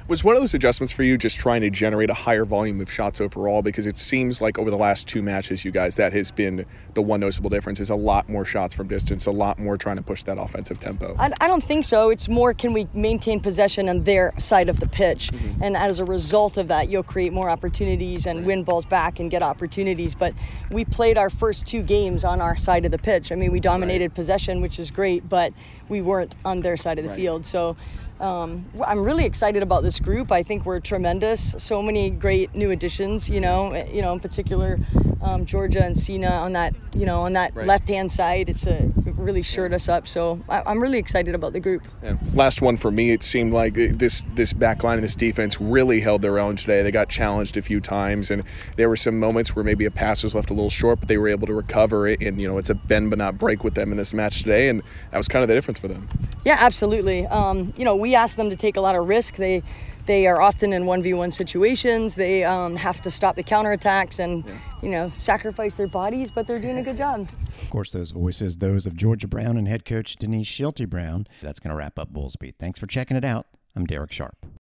Was 0.09 0.23
one 0.23 0.35
of 0.35 0.41
those 0.41 0.55
adjustments 0.55 0.91
for 0.91 1.03
you 1.03 1.19
just 1.19 1.37
trying 1.37 1.61
to 1.61 1.69
generate 1.69 2.09
a 2.09 2.15
higher 2.15 2.43
volume 2.43 2.81
of 2.81 2.91
shots 2.91 3.21
overall? 3.21 3.61
Because 3.61 3.85
it 3.85 3.95
seems 3.95 4.41
like 4.41 4.57
over 4.57 4.71
the 4.71 4.77
last 4.77 5.07
two 5.07 5.21
matches, 5.21 5.63
you 5.63 5.69
guys, 5.69 5.97
that 5.97 6.13
has 6.13 6.31
been 6.31 6.65
the 6.95 7.01
one 7.03 7.19
noticeable 7.19 7.51
difference 7.51 7.79
is 7.79 7.91
a 7.91 7.95
lot 7.95 8.27
more 8.27 8.43
shots 8.43 8.73
from 8.73 8.87
distance, 8.87 9.27
a 9.27 9.31
lot 9.31 9.59
more 9.59 9.77
trying 9.77 9.97
to 9.97 10.01
push 10.01 10.23
that 10.23 10.39
offensive 10.39 10.79
tempo. 10.79 11.15
I, 11.19 11.31
I 11.39 11.47
don't 11.47 11.63
think 11.63 11.85
so. 11.85 12.09
It's 12.09 12.27
more 12.27 12.55
can 12.55 12.73
we 12.73 12.87
maintain 12.91 13.39
possession 13.39 13.87
on 13.87 14.03
their 14.03 14.33
side 14.39 14.67
of 14.67 14.79
the 14.79 14.87
pitch, 14.87 15.29
mm-hmm. 15.29 15.61
and 15.61 15.77
as 15.77 15.99
a 15.99 16.05
result 16.05 16.57
of 16.57 16.69
that, 16.69 16.89
you'll 16.89 17.03
create 17.03 17.31
more 17.31 17.47
opportunities 17.47 18.25
and 18.25 18.39
right. 18.39 18.47
win 18.47 18.63
balls 18.63 18.85
back 18.85 19.19
and 19.19 19.29
get 19.29 19.43
opportunities. 19.43 20.15
But 20.15 20.33
we 20.71 20.85
played 20.85 21.19
our 21.19 21.29
first 21.29 21.67
two 21.67 21.83
games 21.83 22.23
on 22.23 22.41
our 22.41 22.57
side 22.57 22.83
of 22.83 22.89
the 22.89 22.97
pitch. 22.97 23.31
I 23.31 23.35
mean, 23.35 23.51
we 23.51 23.59
dominated 23.59 24.05
right. 24.05 24.15
possession, 24.15 24.59
which 24.59 24.79
is 24.79 24.89
great, 24.89 25.29
but 25.29 25.53
we 25.87 26.01
weren't 26.01 26.35
on 26.43 26.61
their 26.61 26.77
side 26.77 26.97
of 26.97 27.03
the 27.03 27.11
right. 27.11 27.15
field. 27.15 27.45
So 27.45 27.77
um, 28.19 28.65
I'm 28.85 29.03
really 29.03 29.25
excited 29.25 29.63
about 29.63 29.83
this 29.83 29.99
group. 29.99 30.31
I 30.31 30.43
think 30.43 30.65
we're 30.65 30.79
tremendous. 30.79 31.55
So 31.57 31.81
many 31.81 32.09
great 32.09 32.53
new 32.53 32.71
additions. 32.71 33.29
You 33.29 33.39
know, 33.39 33.71
eh, 33.71 33.89
you 33.91 34.01
know, 34.01 34.13
in 34.13 34.19
particular, 34.19 34.79
um, 35.21 35.45
Georgia 35.45 35.83
and 35.83 35.97
Sina 35.97 36.27
on 36.29 36.53
that, 36.53 36.75
you 36.95 37.05
know, 37.05 37.21
on 37.21 37.33
that 37.33 37.55
right. 37.55 37.65
left-hand 37.65 38.11
side. 38.11 38.49
It's 38.49 38.67
a 38.67 38.91
really 39.19 39.41
shored 39.41 39.73
us 39.73 39.89
up. 39.89 40.07
So 40.07 40.41
I, 40.49 40.71
am 40.71 40.79
really 40.79 40.97
excited 40.97 41.35
about 41.35 41.53
the 41.53 41.59
group. 41.59 41.87
Yeah. 42.03 42.17
Last 42.33 42.61
one 42.61 42.77
for 42.77 42.91
me. 42.91 43.11
It 43.11 43.23
seemed 43.23 43.53
like 43.53 43.73
this 43.73 44.25
this 44.33 44.53
back 44.53 44.83
line 44.83 44.95
and 44.95 45.03
this 45.03 45.15
defense 45.15 45.59
really 45.59 45.99
held 45.99 46.21
their 46.21 46.39
own 46.39 46.55
today. 46.55 46.81
They 46.81 46.91
got 46.91 47.09
challenged 47.09 47.57
a 47.57 47.61
few 47.61 47.79
times, 47.79 48.31
and 48.31 48.43
there 48.75 48.89
were 48.89 48.95
some 48.95 49.19
moments 49.19 49.55
where 49.55 49.63
maybe 49.63 49.85
a 49.85 49.91
pass 49.91 50.23
was 50.23 50.35
left 50.35 50.49
a 50.49 50.53
little 50.53 50.69
short, 50.69 50.99
but 50.99 51.07
they 51.07 51.17
were 51.17 51.27
able 51.27 51.47
to 51.47 51.53
recover 51.53 52.07
it. 52.07 52.21
And 52.21 52.39
you 52.41 52.47
know, 52.47 52.57
it's 52.57 52.69
a 52.69 52.75
bend 52.75 53.09
but 53.09 53.19
not 53.19 53.37
break 53.37 53.63
with 53.63 53.75
them 53.75 53.91
in 53.91 53.97
this 53.97 54.13
match 54.13 54.41
today, 54.41 54.69
and 54.69 54.81
that 55.11 55.17
was 55.17 55.27
kind 55.27 55.43
of 55.43 55.47
the 55.47 55.55
difference 55.55 55.79
for 55.79 55.87
them. 55.87 56.07
Yeah, 56.45 56.57
absolutely. 56.59 57.27
Um, 57.27 57.73
you 57.77 57.85
know, 57.85 57.95
we 57.95 58.15
asked 58.15 58.37
them 58.37 58.49
to 58.49 58.55
take 58.55 58.77
a 58.77 58.81
lot 58.81 58.95
of 58.95 59.07
risk. 59.07 59.35
They 59.35 59.63
they 60.09 60.25
are 60.25 60.41
often 60.41 60.73
in 60.73 60.85
1v1 60.85 61.31
situations. 61.31 62.15
They 62.15 62.43
um, 62.43 62.75
have 62.75 62.99
to 63.01 63.11
stop 63.11 63.35
the 63.35 63.43
counterattacks 63.43 64.17
and, 64.17 64.43
yeah. 64.43 64.57
you 64.81 64.89
know, 64.89 65.11
sacrifice 65.13 65.75
their 65.75 65.85
bodies, 65.85 66.31
but 66.31 66.47
they're 66.47 66.57
doing 66.57 66.79
a 66.79 66.83
good 66.83 66.97
job. 67.05 67.29
Of 67.61 67.69
course, 67.69 67.91
those 67.91 68.09
voices, 68.09 68.57
those 68.57 68.87
of 68.87 68.95
Georgia 68.95 69.27
Brown 69.27 69.55
and 69.55 69.67
head 69.67 69.85
coach 69.85 70.15
Denise 70.15 70.47
Schilte 70.47 70.89
Brown. 70.89 71.27
That's 71.43 71.59
going 71.59 71.69
to 71.69 71.75
wrap 71.75 71.99
up 71.99 72.11
Bulls 72.11 72.35
Beat. 72.37 72.55
Thanks 72.57 72.79
for 72.79 72.87
checking 72.87 73.17
it 73.17 73.23
out. 73.23 73.45
I'm 73.75 73.85
Derek 73.85 74.11
Sharp. 74.11 74.47